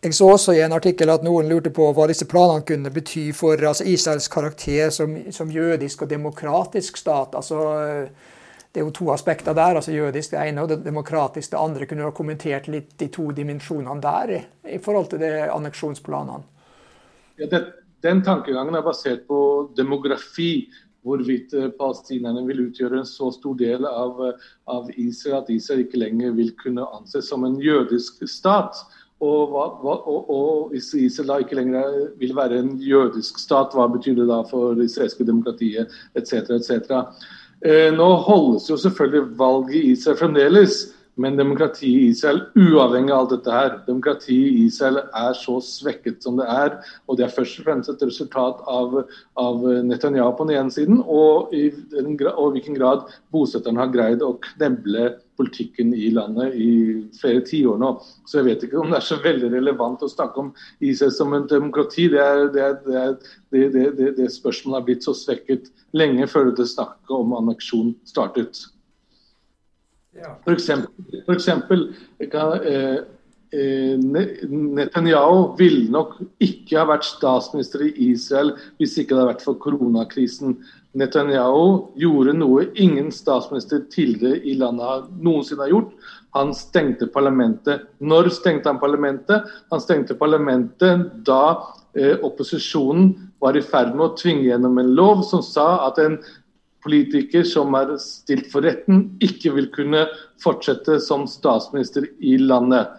Jeg 0.03 0.15
så 0.19 0.33
også 0.35 0.53
i 0.57 0.61
en 0.65 0.75
artikkel 0.75 1.11
at 1.13 1.23
noen 1.23 1.47
lurte 1.47 1.71
på 1.71 1.85
hva 1.95 2.09
disse 2.11 2.27
planene 2.27 2.67
kunne 2.67 2.91
bety 2.91 3.29
for 3.39 3.55
altså 3.55 3.87
Israels 3.87 4.27
karakter 4.29 4.91
som, 4.91 5.15
som 5.31 5.51
jødisk 5.51 6.03
og 6.03 6.11
demokratisk 6.11 6.97
stat. 6.99 7.37
altså 7.39 7.61
det 8.73 8.81
er 8.81 8.87
jo 8.87 8.93
to 8.97 9.11
aspekter 9.13 9.53
der. 9.53 9.77
altså 9.77 9.93
Jødisk 9.93 10.31
det 10.31 10.47
ene 10.49 10.63
og 10.63 10.69
det 10.69 10.85
demokratiske 10.85 11.53
det 11.53 11.61
andre. 11.61 11.87
Kunne 11.87 12.09
ha 12.09 12.11
kommentert 12.11 12.69
litt 12.73 12.95
de 13.01 13.09
to 13.13 13.31
dimensjonene 13.37 14.01
der 14.01 14.33
i, 14.65 14.79
forhold 14.79 15.11
til 15.13 15.25
anneksjonsplanene? 15.27 16.41
Ja, 17.39 17.49
det, 17.53 17.61
den 18.03 18.23
tankegangen 18.25 18.75
er 18.75 18.87
basert 18.87 19.27
på 19.29 19.71
demografi. 19.77 20.71
Hvorvidt 21.03 21.51
uh, 21.59 21.67
palestinerne 21.75 22.45
vil 22.47 22.61
utgjøre 22.69 23.01
en 23.01 23.07
så 23.09 23.33
stor 23.35 23.57
del 23.59 23.83
av, 23.91 24.21
uh, 24.23 24.51
av, 24.71 24.87
Israel 24.95 25.41
at 25.41 25.49
Israel 25.51 25.83
ikke 25.83 25.99
lenger 25.99 26.37
vil 26.37 26.53
kunne 26.61 26.85
anses 26.95 27.27
som 27.27 27.43
en 27.43 27.57
jødisk 27.59 28.23
stat. 28.31 28.79
Og, 29.23 29.55
og, 29.55 30.31
og, 30.31 30.69
hvis 30.73 30.89
Israel 30.99 31.29
da 31.29 31.37
ikke 31.39 31.55
lenger 31.55 31.85
vil 32.19 32.33
være 32.35 32.59
en 32.59 32.73
jødisk 32.83 33.39
stat, 33.39 33.71
hva 33.77 33.87
betyr 33.93 34.17
det 34.19 34.27
da 34.27 34.41
for 34.51 34.75
det 34.75 34.89
israelske 34.89 35.27
demokratiet 35.29 35.93
etc. 36.19 36.51
etc. 36.57 36.97
Eh, 37.63 37.93
nå 37.95 38.09
holdes 38.27 38.67
jo 38.71 38.77
selvfølgelig 38.83 39.39
valget 39.39 39.77
i 39.79 39.93
Israel 39.93 40.19
fremdeles, 40.19 40.81
men 41.21 41.37
demokratiet 41.37 42.01
i 42.01 42.07
Israel, 42.09 42.41
uavhengig 42.57 43.13
av 43.13 43.25
alt 43.25 43.33
dette 43.35 43.53
her, 43.53 43.75
demokratiet 43.87 44.55
i 44.57 44.63
Israel 44.65 45.03
er 45.05 45.35
så 45.37 45.59
svekket 45.65 46.25
som 46.25 46.39
det 46.41 46.47
er. 46.49 46.79
Og 47.07 47.19
det 47.19 47.27
er 47.27 47.35
først 47.35 47.61
og 47.61 47.67
fremst 47.67 47.93
et 47.93 48.05
resultat 48.07 48.63
av, 48.71 48.97
av 49.41 49.67
Netanyahu 49.89 50.33
på 50.39 50.47
den 50.49 50.57
ene 50.63 50.73
siden, 50.73 51.03
og 51.05 51.53
i, 51.53 51.67
og 52.01 52.47
i 52.47 52.55
hvilken 52.57 52.81
grad 52.81 53.05
bosetterne 53.35 53.85
har 53.85 53.93
greid 53.93 54.25
å 54.25 54.39
kneble 54.53 55.13
politikken 55.41 55.93
i 55.97 56.11
landet 56.15 56.57
i 56.57 56.73
flere 57.21 57.45
tiår 57.45 57.81
nå. 57.81 57.93
Så 58.29 58.41
jeg 58.41 58.49
vet 58.49 58.67
ikke 58.67 58.81
om 58.81 58.93
det 58.93 59.01
er 59.01 59.09
så 59.13 59.21
veldig 59.21 59.53
relevant 59.53 60.05
å 60.05 60.11
snakke 60.11 60.47
om 60.47 60.53
Israel 60.81 61.13
som 61.17 61.37
en 61.37 61.49
demokrati. 61.51 62.09
Det, 62.13 62.21
er, 62.25 62.47
det, 62.53 62.69
er, 63.05 63.17
det, 63.53 64.13
det 64.17 64.33
spørsmålet 64.33 64.81
har 64.81 64.87
blitt 64.89 65.09
så 65.09 65.17
svekket 65.17 65.73
lenge 65.97 66.29
før 66.31 66.55
det 66.57 66.71
snakket 66.73 67.17
om 67.17 67.37
anneksjon 67.37 67.97
startet. 68.09 68.65
For 70.45 70.53
eksempel, 70.53 70.93
for 71.25 71.35
eksempel 71.35 71.87
kan, 72.31 72.53
eh, 72.67 72.99
eh 73.53 73.97
Netanyahu 73.97 75.57
ville 75.59 75.91
nok 75.91 76.15
ikke 76.41 76.79
ha 76.79 76.85
vært 76.89 77.05
statsminister 77.05 77.85
i 77.87 77.93
Israel 78.13 78.53
hvis 78.79 78.99
ikke 78.99 79.15
det 79.15 79.19
hadde 79.19 79.33
vært 79.33 79.45
for 79.45 79.55
koronakrisen. 79.61 80.59
Netanyahu 80.95 81.97
gjorde 81.97 82.35
noe 82.37 82.67
ingen 82.75 83.11
statsminister 83.11 83.87
tidligere 83.93 84.43
i 84.45 84.55
landet 84.61 85.09
noensinne 85.25 85.65
har 85.65 85.73
gjort. 85.73 85.93
Han 86.37 86.53
stengte 86.57 87.09
parlamentet. 87.13 87.89
Når 88.01 88.29
stengte 88.33 88.69
han 88.69 88.81
parlamentet? 88.81 89.49
Han 89.73 89.81
stengte 89.81 90.17
parlamentet 90.17 91.09
da 91.25 91.73
eh, 91.97 92.17
opposisjonen 92.21 93.15
var 93.41 93.57
i 93.57 93.65
ferd 93.65 93.97
med 93.97 94.07
å 94.07 94.17
tvinge 94.17 94.45
gjennom 94.51 94.79
en 94.79 94.95
lov 94.97 95.25
som 95.29 95.43
sa 95.45 95.87
at 95.89 95.99
en 95.99 96.21
politiker 96.83 97.47
som 97.47 97.75
er 97.79 97.95
stilt 98.03 98.49
for 98.53 98.65
retten, 98.67 99.05
ikke 99.23 99.55
vil 99.57 99.71
kunne 99.75 100.07
fortsette 100.43 100.99
som 101.03 101.29
statsminister 101.31 102.09
i 102.21 102.37
landet. 102.41 102.91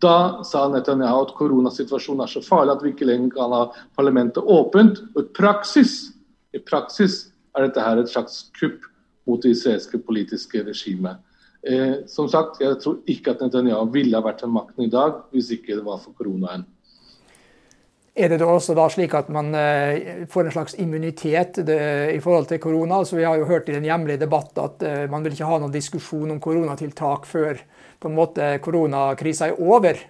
Da 0.00 0.42
sa 0.48 0.64
Netanyahu 0.72 1.26
at 1.26 1.34
koronasituasjonen 1.36 2.24
er 2.24 2.32
så 2.32 2.42
farlig 2.44 2.76
at 2.76 2.84
vi 2.84 2.94
ikke 2.94 3.08
lenger 3.08 3.34
kan 3.36 3.54
ha 3.54 3.64
parlamentet 3.98 4.42
åpent. 4.42 5.02
Og 5.14 5.26
i 5.26 5.32
praksis, 5.36 5.98
i 6.56 6.60
praksis 6.62 7.26
er 7.56 7.66
dette 7.66 7.84
her 7.84 8.00
et 8.00 8.12
slags 8.12 8.46
kupp 8.58 8.86
mot 9.28 9.42
det 9.42 9.52
israelske 9.54 10.00
politiske 10.02 10.64
regimet. 10.66 11.20
Eh, 11.60 12.06
som 12.08 12.28
sagt, 12.32 12.62
jeg 12.64 12.78
tror 12.80 13.02
ikke 13.10 13.34
at 13.34 13.42
Netanyahu 13.44 13.90
ville 13.92 14.16
ha 14.16 14.24
vært 14.24 14.46
ved 14.46 14.54
makten 14.54 14.86
i 14.86 14.92
dag 14.92 15.26
hvis 15.34 15.52
ikke 15.58 15.76
det 15.76 15.84
var 15.84 16.00
for 16.00 16.16
koronaen. 16.16 16.64
Er 18.14 18.28
det 18.32 18.40
da 18.42 18.48
også 18.50 18.74
da 18.74 18.88
slik 18.90 19.12
at 19.14 19.28
man 19.30 19.52
eh, 19.54 20.24
får 20.28 20.48
en 20.48 20.54
slags 20.54 20.74
immunitet 20.82 21.60
i 21.62 22.18
forhold 22.22 22.48
til 22.50 22.58
korona? 22.58 22.98
Altså, 22.98 23.16
vi 23.16 23.26
har 23.26 23.38
jo 23.38 23.46
hørt 23.46 23.68
i 23.70 23.76
den 23.76 23.86
hjemlige 23.86 24.24
debatten 24.24 24.64
at 24.64 24.82
eh, 24.82 25.04
man 25.10 25.22
vil 25.24 25.36
ikke 25.36 25.46
ha 25.46 25.60
noen 25.62 25.74
diskusjon 25.74 26.34
om 26.34 26.40
koronatiltak 26.42 27.28
før 27.30 27.60
på 28.00 28.10
en 28.10 28.16
måte 28.16 28.56
koronakrisa 28.64 29.52
er 29.52 29.62
over. 29.62 30.00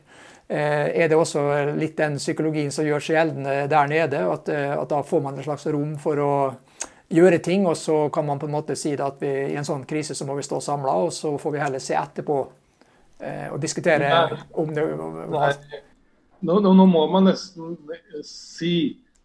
Eh, 0.48 0.86
er 0.96 1.12
det 1.12 1.18
også 1.18 1.44
litt 1.76 1.98
den 2.00 2.16
psykologien 2.16 2.72
som 2.72 2.88
gjør 2.88 3.04
seg 3.04 3.18
gjeldende 3.18 3.58
der 3.70 3.92
nede? 3.92 4.24
At, 4.32 4.48
at, 4.48 4.88
da 4.90 5.02
får 5.04 5.26
man 5.26 5.36
et 5.36 5.46
slags 5.46 5.68
rom 5.68 5.92
for 6.00 6.24
å 6.24 6.32
gjøre 7.10 7.42
ting, 7.44 7.66
og 7.66 7.76
så 7.76 8.06
kan 8.14 8.26
man 8.26 8.40
på 8.40 8.48
en 8.48 8.54
måte 8.54 8.78
si 8.78 8.94
at 8.94 9.20
vi, 9.20 9.30
i 9.52 9.58
en 9.58 9.66
sånn 9.66 9.84
krise 9.88 10.16
så 10.16 10.24
må 10.24 10.38
vi 10.38 10.46
stå 10.46 10.62
samla, 10.64 10.96
og 11.04 11.12
så 11.12 11.34
får 11.38 11.54
vi 11.54 11.62
heller 11.62 11.82
se 11.82 11.98
etterpå 11.98 12.40
eh, 13.20 13.46
og 13.50 13.60
diskutere 13.60 14.10
om 14.62 14.72
det 14.74 14.88
var 15.28 15.56
nå, 16.40 16.59
nå, 16.61 16.72
nå, 16.74 16.87
må 16.88 17.05
man 17.12 17.29
nesten 17.31 17.76
si 18.26 18.74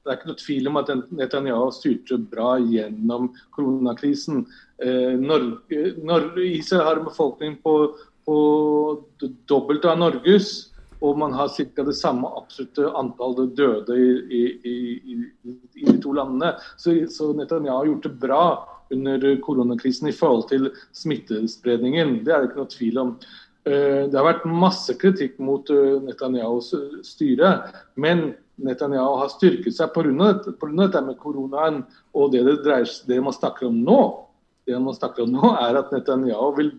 det 0.05 0.11
er 0.11 0.17
ikke 0.19 0.29
noe 0.29 0.37
tvil 0.37 0.67
om 0.69 0.75
at 0.77 0.89
Netanyahu 1.17 1.71
styrte 1.73 2.19
bra 2.29 2.59
gjennom 2.61 3.31
koronakrisen. 3.55 4.43
Eh, 4.77 5.15
Norge, 5.17 5.95
Norge, 5.97 6.43
Israel 6.45 6.85
har 6.85 6.99
en 6.99 7.07
befolkning 7.07 7.55
på, 7.63 7.73
på 8.29 8.35
dobbelt 9.49 9.87
av 9.89 9.97
Norges, 10.03 10.51
og 11.01 11.17
man 11.17 11.33
har 11.33 11.49
ca. 11.49 11.87
det 11.89 11.97
samme 11.97 12.29
absolutte 12.37 12.93
antallet 13.01 13.57
døde 13.57 13.97
i, 13.97 14.13
i, 14.29 14.75
i, 14.93 15.17
i, 15.73 15.87
de 15.89 15.97
to 16.03 16.13
landene. 16.13 16.53
Så, 16.77 16.93
så 17.09 17.33
Netanyahu 17.33 17.79
har 17.79 17.89
gjort 17.89 18.05
det 18.05 18.15
bra 18.21 18.45
under 18.93 19.25
koronakrisen 19.41 20.11
i 20.11 20.13
forhold 20.13 20.45
til 20.53 20.69
smittespredningen. 20.93 22.19
Det 22.25 22.33
er 22.33 22.43
det 22.43 22.51
ikke 22.51 22.61
noe 22.61 22.73
tvil 22.77 23.01
om. 23.01 23.15
Eh, 23.65 24.05
det 24.09 24.17
har 24.17 24.27
vært 24.27 24.45
masse 24.45 24.93
kritikk 25.01 25.39
mot 25.41 25.69
eh, 25.73 25.95
Netanyahus 26.05 26.73
styre, 27.07 27.55
men 27.97 28.27
Netanyahu 28.61 29.19
har 29.19 29.31
styrket 29.33 29.75
seg 29.75 29.91
pga. 29.95 30.33
dette 30.45 31.01
med 31.01 31.17
koronaen. 31.19 31.83
Og 32.13 32.31
det, 32.31 32.43
det, 32.45 32.59
dreier, 32.63 32.89
det 33.07 33.21
man 33.21 33.33
snakker 33.35 33.67
om 33.67 33.81
nå, 33.83 34.01
det 34.65 34.79
man 34.79 34.95
snakker 34.95 35.25
om 35.25 35.33
nå 35.35 35.55
er 35.59 35.79
at 35.81 35.91
Netanyahu 35.91 36.53
vil, 36.59 36.71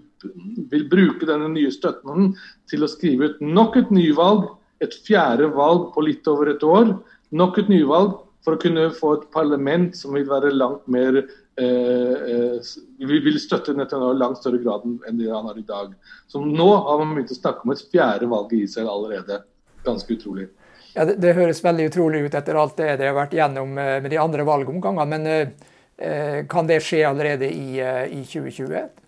vil 0.70 0.86
bruke 0.88 1.26
denne 1.28 1.50
nye 1.52 1.70
støtten 1.70 2.34
til 2.70 2.84
å 2.86 2.90
skrive 2.90 3.32
ut 3.32 3.42
nok 3.42 3.76
et 3.76 3.90
nyvalg, 3.90 4.48
et 4.80 4.94
fjerde 5.06 5.50
valg 5.56 5.90
på 5.94 6.04
litt 6.06 6.26
over 6.28 6.52
et 6.52 6.64
år. 6.64 6.94
Nok 7.36 7.58
et 7.60 7.68
nyvalg 7.72 8.16
for 8.46 8.54
å 8.54 8.62
kunne 8.62 8.88
få 8.94 9.16
et 9.18 9.28
parlament 9.34 9.96
som 9.98 10.14
vil 10.14 10.28
være 10.28 10.54
langt 10.54 10.86
mer 10.86 11.24
Eh, 11.56 12.16
eh, 12.32 13.08
vil 13.08 13.38
støtte 13.40 13.72
Netanyahu 13.72 14.12
i 14.12 14.20
langt 14.20 14.42
større 14.42 14.60
grad 14.60 14.84
enn 14.84 15.16
det 15.16 15.30
han 15.32 15.48
har 15.48 15.56
i 15.56 15.64
dag. 15.64 15.94
Så 16.28 16.42
nå 16.44 16.68
har 16.76 17.00
man 17.00 17.14
begynt 17.16 17.32
å 17.32 17.38
snakke 17.38 17.64
om 17.64 17.72
et 17.72 17.86
fjerde 17.92 18.28
valg 18.28 18.52
i 18.52 18.64
Israel 18.66 18.92
allerede. 18.92 19.40
Ganske 19.86 20.18
utrolig. 20.18 20.50
Ja, 20.96 21.04
det, 21.04 21.18
det, 21.20 21.34
høres 21.36 21.64
veldig 21.64 21.88
utrolig 21.90 22.26
ut 22.26 22.36
etter 22.36 22.56
alt 22.56 22.76
det 22.80 22.94
det 23.00 23.08
har 23.08 23.16
vært 23.16 23.34
gjennom 23.36 23.76
eh, 23.78 23.96
med 24.04 24.12
de 24.12 24.20
andre 24.20 24.44
valgomgangene. 24.48 25.08
Men 25.16 25.26
eh, 25.32 26.44
kan 26.48 26.68
det 26.68 26.82
skje 26.84 27.02
allerede 27.08 27.48
i, 27.48 27.80
i 27.80 28.22
2020? 28.24 29.04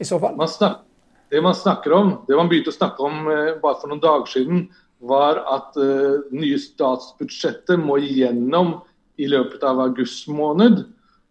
I 0.00 0.04
så 0.04 0.18
fall? 0.18 0.36
Man 0.36 0.48
snakker, 0.48 0.82
det 1.30 1.40
man 1.42 1.54
snakker 1.54 1.92
om, 1.92 2.14
det 2.26 2.36
man 2.36 2.48
begynte 2.50 2.72
å 2.72 2.74
snakke 2.74 3.04
om 3.06 3.26
eh, 3.30 3.56
bare 3.62 3.78
for 3.78 3.90
noen 3.90 4.02
dager 4.02 4.30
siden, 4.32 4.64
var 5.06 5.38
at 5.46 5.76
eh, 5.80 6.22
nye 6.34 6.58
statsbudsjettet 6.58 7.78
må 7.78 8.00
igjennom 8.02 8.80
i 9.20 9.28
løpet 9.30 9.62
av 9.66 9.78
august 9.84 10.26
måned. 10.32 10.82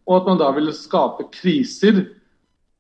Og 0.10 0.15
at 0.17 0.32
man 0.32 0.39
da 0.41 0.50
ville 0.56 0.74
skape 0.74 1.28
kriser, 1.36 2.08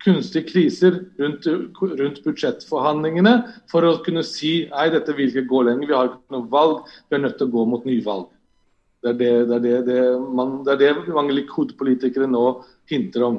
kunstige 0.01 0.47
kriser 0.47 0.95
rundt, 1.19 1.45
rundt 1.77 2.19
budsjettforhandlingene 2.23 3.33
for 3.69 3.85
å 3.85 3.99
kunne 4.05 4.23
si 4.25 4.63
nei, 4.71 4.87
dette 4.93 5.13
vil 5.13 5.29
ikke 5.29 5.49
gå 5.51 5.61
lenger, 5.67 5.89
vi 5.89 5.97
har 5.97 6.09
ikke 6.09 6.35
noe 6.35 6.49
valg, 6.49 6.89
vi 7.09 7.19
er 7.19 7.23
nødt 7.27 7.37
til 7.37 7.49
å 7.49 7.53
gå 7.53 7.65
mot 7.69 7.85
nyvalg. 7.85 8.27
Det 9.03 9.13
er 9.13 9.19
det, 9.19 9.31
det, 9.47 9.55
er 9.59 9.63
det, 9.63 9.75
det, 9.87 9.99
man, 10.35 10.57
er 10.67 10.79
det 10.79 10.91
mange 11.15 11.35
Likud-politikere 11.37 12.27
nå 12.27 12.43
hinter 12.89 13.27
om. 13.27 13.37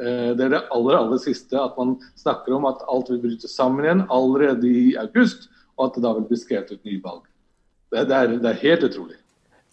Eh, 0.00 0.32
det 0.36 0.48
er 0.48 0.54
det 0.56 0.64
aller, 0.74 0.98
aller 0.98 1.22
siste, 1.22 1.56
at 1.60 1.78
man 1.78 1.94
snakker 2.18 2.56
om 2.56 2.66
at 2.68 2.82
alt 2.90 3.12
vil 3.12 3.22
bryte 3.22 3.48
sammen 3.48 3.86
igjen 3.86 4.04
allerede 4.12 4.68
i 4.68 4.90
august, 5.00 5.48
og 5.78 5.86
at 5.86 5.96
det 5.96 6.04
da 6.04 6.16
vil 6.18 6.28
bli 6.28 6.40
skrevet 6.40 6.74
ut 6.74 6.88
nyvalg. 6.88 7.24
Det, 7.92 8.04
det, 8.10 8.40
det 8.42 8.52
er 8.52 8.62
helt 8.64 8.86
utrolig. 8.90 9.19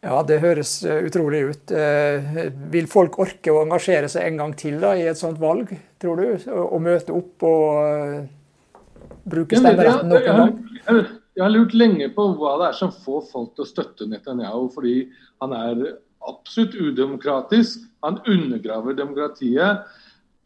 Ja, 0.06 0.22
det 0.24 0.40
høres 0.44 0.72
eh, 0.86 1.04
utrolig 1.08 1.42
ut. 1.50 1.72
Eh, 1.74 2.50
vil 2.72 2.90
folk 2.92 3.18
orke 3.24 3.54
å 3.54 3.64
engasjere 3.64 4.10
seg 4.12 4.28
en 4.30 4.42
gang 4.44 4.54
til 4.58 4.78
da, 4.82 4.94
i 4.94 5.08
et 5.10 5.20
sånt 5.20 5.40
valg, 5.42 5.72
tror 6.02 6.22
du? 6.22 6.50
Og 6.54 6.82
møte 6.86 7.16
opp 7.18 7.46
og 7.48 8.28
bruke 9.28 9.58
stemmeretten 9.58 10.14
nok 10.14 10.28
en 10.28 10.44
gang? 10.44 11.08
Jeg 11.38 11.46
har 11.46 11.54
lurt 11.54 11.74
lenge 11.78 12.10
på 12.16 12.28
hva 12.38 12.56
det 12.62 12.70
er 12.72 12.78
som 12.78 12.94
får 12.94 13.26
folk 13.32 13.52
til 13.56 13.66
å 13.66 13.70
støtte 13.70 14.08
Netanyahu. 14.10 14.70
Fordi 14.74 14.96
han 15.44 15.54
er 15.54 15.84
absolutt 16.26 16.78
udemokratisk. 16.78 17.84
Han 18.06 18.22
undergraver 18.26 18.98
demokratiet. 18.98 19.86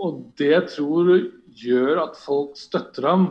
Og 0.01 0.23
det 0.39 0.49
jeg 0.51 0.67
tror 0.73 1.13
gjør 1.61 2.01
at 2.07 2.19
folk 2.19 2.57
støtter 2.59 3.07
ham, 3.07 3.25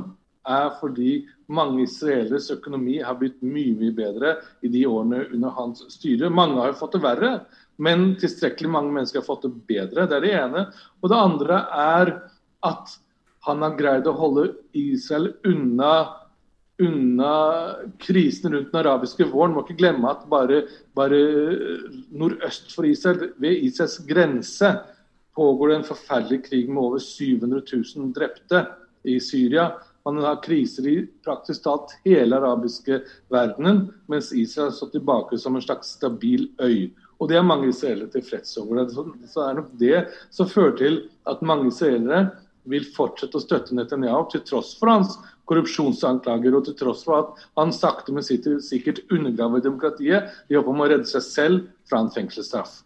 er 0.49 0.71
fordi 0.81 1.27
mange 1.53 1.85
israeleres 1.85 2.51
økonomi 2.55 3.01
har 3.05 3.19
blitt 3.21 3.43
mye 3.43 3.75
mye 3.77 3.95
bedre 3.97 4.37
i 4.65 4.71
de 4.73 4.87
årene 4.89 5.27
under 5.35 5.53
hans 5.57 5.85
styre. 5.93 6.31
Mange 6.33 6.61
har 6.63 6.79
fått 6.79 6.97
det 6.97 7.03
verre, 7.05 7.33
men 7.81 8.15
tilstrekkelig 8.21 8.71
mange 8.73 8.95
mennesker 8.95 9.21
har 9.21 9.29
fått 9.29 9.47
det 9.49 9.53
bedre. 9.69 10.07
Det 10.09 10.17
er 10.17 10.25
det 10.27 10.33
ene. 10.39 10.65
Og 11.03 11.13
det 11.13 11.21
andre 11.21 11.61
er 11.77 12.15
at 12.67 12.97
han 13.47 13.63
har 13.65 13.77
greid 13.79 14.09
å 14.09 14.17
holde 14.17 14.51
Israel 14.77 15.33
unna 15.49 15.93
unna 16.81 17.77
krisen 18.01 18.53
rundt 18.53 18.73
den 18.73 18.81
arabiske 18.81 19.27
våren. 19.29 19.55
Må 19.55 19.65
ikke 19.65 19.79
glemme 19.83 20.11
at 20.11 20.25
bare, 20.31 20.63
bare 20.97 21.19
nordøst 22.09 22.73
for 22.75 22.89
Israel, 22.89 23.35
ved 23.41 23.67
Israels 23.69 23.99
grense, 24.09 24.73
pågår 25.37 25.71
det 25.71 25.77
en 25.79 25.89
forferdelig 25.91 26.41
krig 26.49 26.71
med 26.71 26.83
over 26.83 27.03
700 27.05 27.63
000 27.73 28.13
drepte 28.17 28.65
i 29.09 29.19
Syria. 29.23 29.71
Man 30.05 30.17
har 30.25 30.43
kriser 30.43 30.87
i 30.89 30.97
praktisk 31.25 31.65
talt 31.65 31.93
hele 32.05 32.39
arabiske 32.39 33.03
verdenen, 33.33 33.89
mens 34.09 34.33
Israel 34.33 34.71
har 34.71 34.77
stått 34.77 34.95
tilbake 34.97 35.39
som 35.39 35.57
en 35.57 35.65
slags 35.65 35.97
stabil 35.99 36.49
øy. 36.63 36.91
Og 37.21 37.29
Det 37.29 37.37
er 37.37 37.45
mange 37.45 37.69
israelere 37.69 38.09
tilfreds 38.09 38.57
over. 38.57 38.89
Så, 38.89 39.05
så 39.29 39.43
er 39.45 39.59
nok 39.59 39.75
det 39.79 40.07
som 40.33 40.49
fører 40.49 40.77
til 40.79 41.03
at 41.29 41.43
mange 41.45 41.69
israelere 41.69 42.31
vil 42.71 42.87
fortsette 42.97 43.37
å 43.37 43.43
støtte 43.43 43.77
Netanyahu, 43.77 44.27
til 44.33 44.45
tross 44.47 44.73
for 44.79 44.93
hans 44.93 45.17
korrupsjonsanklager 45.51 46.55
og 46.55 46.69
til 46.69 46.77
tross 46.79 47.03
for 47.05 47.19
at 47.19 47.47
han 47.59 47.73
sakte, 47.75 48.15
men 48.15 48.25
sikkert 48.25 49.03
undergraver 49.11 49.65
demokratiet 49.65 50.31
i 50.49 50.57
håp 50.57 50.69
om 50.71 50.85
å 50.85 50.89
redde 50.91 51.09
seg 51.11 51.25
selv 51.27 51.67
fra 51.91 52.05
en 52.05 52.13
fengselsstraff. 52.15 52.81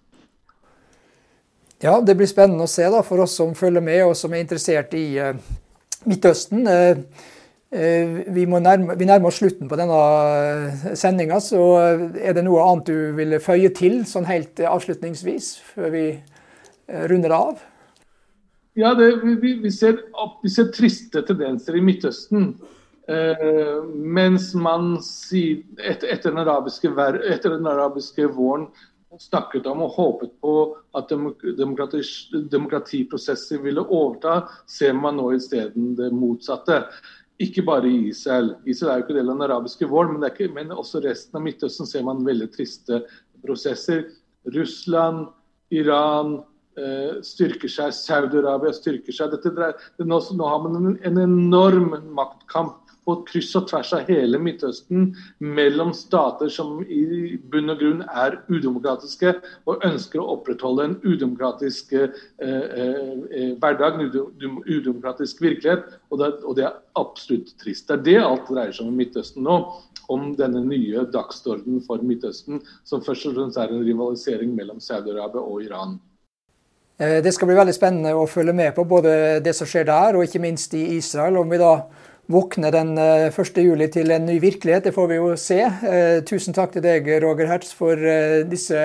Ja, 1.84 2.00
Det 2.00 2.14
blir 2.16 2.30
spennende 2.30 2.64
å 2.64 2.70
se 2.70 2.86
da, 2.88 3.02
for 3.04 3.20
oss 3.20 3.34
som 3.36 3.52
følger 3.54 3.84
med 3.84 4.06
og 4.06 4.14
som 4.16 4.32
er 4.32 4.40
interessert 4.40 4.94
i 4.96 5.04
uh, 5.20 5.34
Midtøsten. 6.08 6.68
Uh, 6.68 8.18
vi, 8.30 8.44
nærme, 8.46 8.94
vi, 8.94 9.06
nærmer 9.08 9.32
oss 9.32 9.40
slutten 9.42 9.66
på 9.66 9.78
denne 9.80 10.94
sendinga, 10.94 11.40
så 11.42 11.62
er 12.14 12.36
det 12.36 12.44
noe 12.46 12.62
annet 12.62 12.86
du 12.86 13.16
ville 13.16 13.40
føye 13.42 13.72
til 13.74 14.04
sånn 14.06 14.28
helt 14.28 14.62
avslutningsvis, 14.62 15.48
før 15.74 15.90
vi 15.90 16.04
runder 17.10 17.34
av? 17.34 17.64
Ja, 18.78 18.94
det, 18.94 19.16
vi, 19.22 19.54
vi, 19.62 19.70
ser, 19.70 20.00
vi, 20.42 20.50
ser, 20.50 20.70
triste 20.74 21.22
tendenser 21.26 21.76
i 21.78 21.82
Midtøsten. 21.84 22.54
Eh, 23.06 23.84
mens 23.94 24.48
man 24.58 24.96
sier, 25.04 25.60
et, 25.78 26.02
etter, 26.02 26.32
den 26.32 26.40
arabiske, 26.42 26.90
etter, 26.90 27.54
den 27.54 27.68
arabiske, 27.70 28.26
våren 28.34 28.66
snakket 29.20 29.66
om 29.70 29.82
og 29.86 29.96
håpet 29.96 30.32
på 30.42 30.54
at 30.98 31.12
demokrati, 31.58 32.00
demokratiprosesser 32.52 33.62
ville 33.64 33.84
overta, 33.84 34.44
ser 34.70 34.96
man 34.98 35.18
nå 35.20 35.30
isteden 35.36 35.92
det 35.98 36.10
motsatte. 36.14 36.82
Ikke 37.42 37.64
bare 37.66 37.90
i 37.90 38.08
Israel. 38.12 38.54
Israel 38.64 38.92
er 38.92 39.02
jo 39.02 39.06
ikke 39.08 39.18
del 39.18 39.28
av 39.28 39.36
den 39.36 39.46
arabiske 39.48 39.90
våren, 39.90 40.16
men, 40.16 40.28
ikke, 40.30 40.50
men 40.54 40.74
også 40.74 41.02
resten 41.04 41.40
av 41.40 41.46
Midtøsten 41.46 41.90
ser 41.90 42.06
man 42.06 42.26
veldig 42.26 42.50
triste 42.54 43.02
prosesser. 43.42 44.06
Russland, 44.54 45.28
Iran, 45.74 46.38
Eh, 46.74 47.20
styrker 47.22 47.70
seg, 47.70 47.92
Saudi-Arabia 47.94 48.72
styrker 48.74 49.14
seg. 49.14 49.30
Dette, 49.30 49.68
nå, 50.02 50.16
nå, 50.34 50.46
har 50.50 50.62
man 50.64 50.78
en, 50.80 50.96
en, 51.06 51.20
enorm 51.22 51.92
maktkamp 52.16 52.83
på 53.04 53.16
kryss 53.28 53.52
og 53.58 53.68
tvers 53.70 53.92
av 53.96 54.08
hele 54.08 54.38
Midtøsten 54.40 55.10
mellom 55.38 55.92
stater 55.96 56.50
som 56.52 56.80
i 56.82 57.36
bunn 57.50 57.72
og 57.72 57.80
grunn 57.82 58.04
er 58.06 58.38
udemokratiske 58.48 59.34
og 59.70 59.84
ønsker 59.86 60.22
å 60.22 60.36
opprettholde 60.36 60.88
en 60.88 60.96
udemokratisk 61.04 61.92
eh, 61.98 62.16
eh, 62.42 63.10
eh 63.30 63.52
hverdag, 63.60 64.00
en 64.00 64.60
udemokratisk 64.66 65.42
virkelighet. 65.44 65.98
Og 66.10 66.22
det, 66.22 66.32
og 66.44 66.56
det, 66.56 66.68
er 66.68 66.80
absolutt 67.00 67.54
trist. 67.60 67.88
Det 67.88 67.98
er 67.98 68.06
det 68.08 68.18
alt 68.22 68.48
dreier 68.48 68.72
seg 68.72 68.88
om 68.88 68.94
i 68.94 69.04
Midtøsten 69.04 69.44
nå. 69.46 69.58
Om 70.12 70.34
denne 70.36 70.60
nye 70.66 71.06
dagsordenen 71.08 71.80
for 71.86 72.02
Midtøsten, 72.04 72.60
som 72.84 73.04
først 73.04 73.30
og 73.30 73.38
fremst 73.38 73.60
er 73.60 73.72
en 73.72 73.86
rivalisering 73.86 74.50
mellom 74.52 74.82
Saudi-Arabia 74.82 75.40
og 75.40 75.62
Iran. 75.64 75.96
Eh, 76.98 77.22
det 77.24 77.32
skal 77.34 77.48
bli 77.50 77.56
veldig 77.58 77.74
spennende 77.74 78.12
å 78.14 78.26
følge 78.30 78.54
med 78.54 78.74
på 78.76 78.84
både 78.86 79.40
det 79.42 79.54
som 79.56 79.66
skjer 79.66 79.88
der, 79.88 80.14
og 80.14 80.26
ikke 80.26 80.42
minst 80.42 80.74
i 80.78 80.84
Israel. 80.98 81.40
Om 81.40 81.50
vi 81.50 81.58
da 81.62 81.72
våkner 82.26 82.72
den 82.72 82.94
1.7 82.98 83.60
juli 83.60 83.88
til 83.92 84.10
en 84.14 84.26
ny 84.26 84.38
virkelighet, 84.42 84.86
det 84.86 84.94
får 84.96 85.10
vi 85.10 85.18
jo 85.18 85.34
se. 85.40 85.60
Eh, 85.64 86.22
tusen 86.26 86.56
takk 86.56 86.72
til 86.74 86.84
deg, 86.84 87.08
Roger 87.24 87.50
Hertz, 87.52 87.74
for 87.76 88.00
disse 88.48 88.80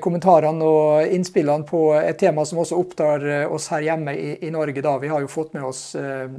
kommentarene 0.00 0.64
og 0.64 1.10
innspillene 1.12 1.66
på 1.68 1.80
et 1.98 2.16
tema 2.16 2.46
som 2.48 2.62
også 2.62 2.78
opptar 2.80 3.26
oss 3.52 3.66
her 3.68 3.82
hjemme 3.84 4.14
i, 4.16 4.30
i 4.48 4.48
Norge. 4.48 4.80
da. 4.80 4.94
Vi 4.96 5.10
har 5.12 5.20
jo 5.20 5.28
fått 5.28 5.52
med 5.52 5.66
oss 5.68 5.90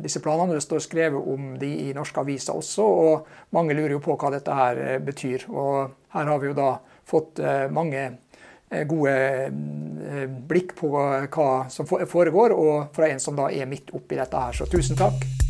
disse 0.01 0.23
planene. 0.25 0.55
Det 0.57 0.63
står 0.65 0.81
skrevet 0.81 1.29
om 1.35 1.51
de 1.61 1.69
i 1.83 1.93
norske 1.93 2.17
aviser 2.17 2.57
også, 2.57 2.81
og 2.81 3.53
mange 3.53 3.77
lurer 3.77 3.93
jo 3.93 4.01
på 4.01 4.17
hva 4.17 4.33
dette 4.33 4.57
her 4.57 4.97
betyr. 5.05 5.45
Og 5.53 5.93
her 6.17 6.31
har 6.33 6.41
vi 6.41 6.49
jo 6.49 6.57
da 6.57 6.71
fått 7.05 7.37
mange 7.69 8.07
Eh, 8.69 8.83
gode 8.83 9.11
eh, 9.11 10.27
blikk 10.27 10.73
på 10.75 10.89
hva 10.91 11.51
som 11.71 11.87
foregår, 11.87 12.51
og 12.51 12.91
fra 12.95 13.07
en 13.07 13.23
som 13.23 13.37
da 13.39 13.47
er 13.47 13.69
midt 13.69 13.93
oppi 13.95 14.19
dette 14.19 14.47
her. 14.47 14.55
Så 14.59 14.67
tusen 14.67 14.99
takk. 14.99 15.46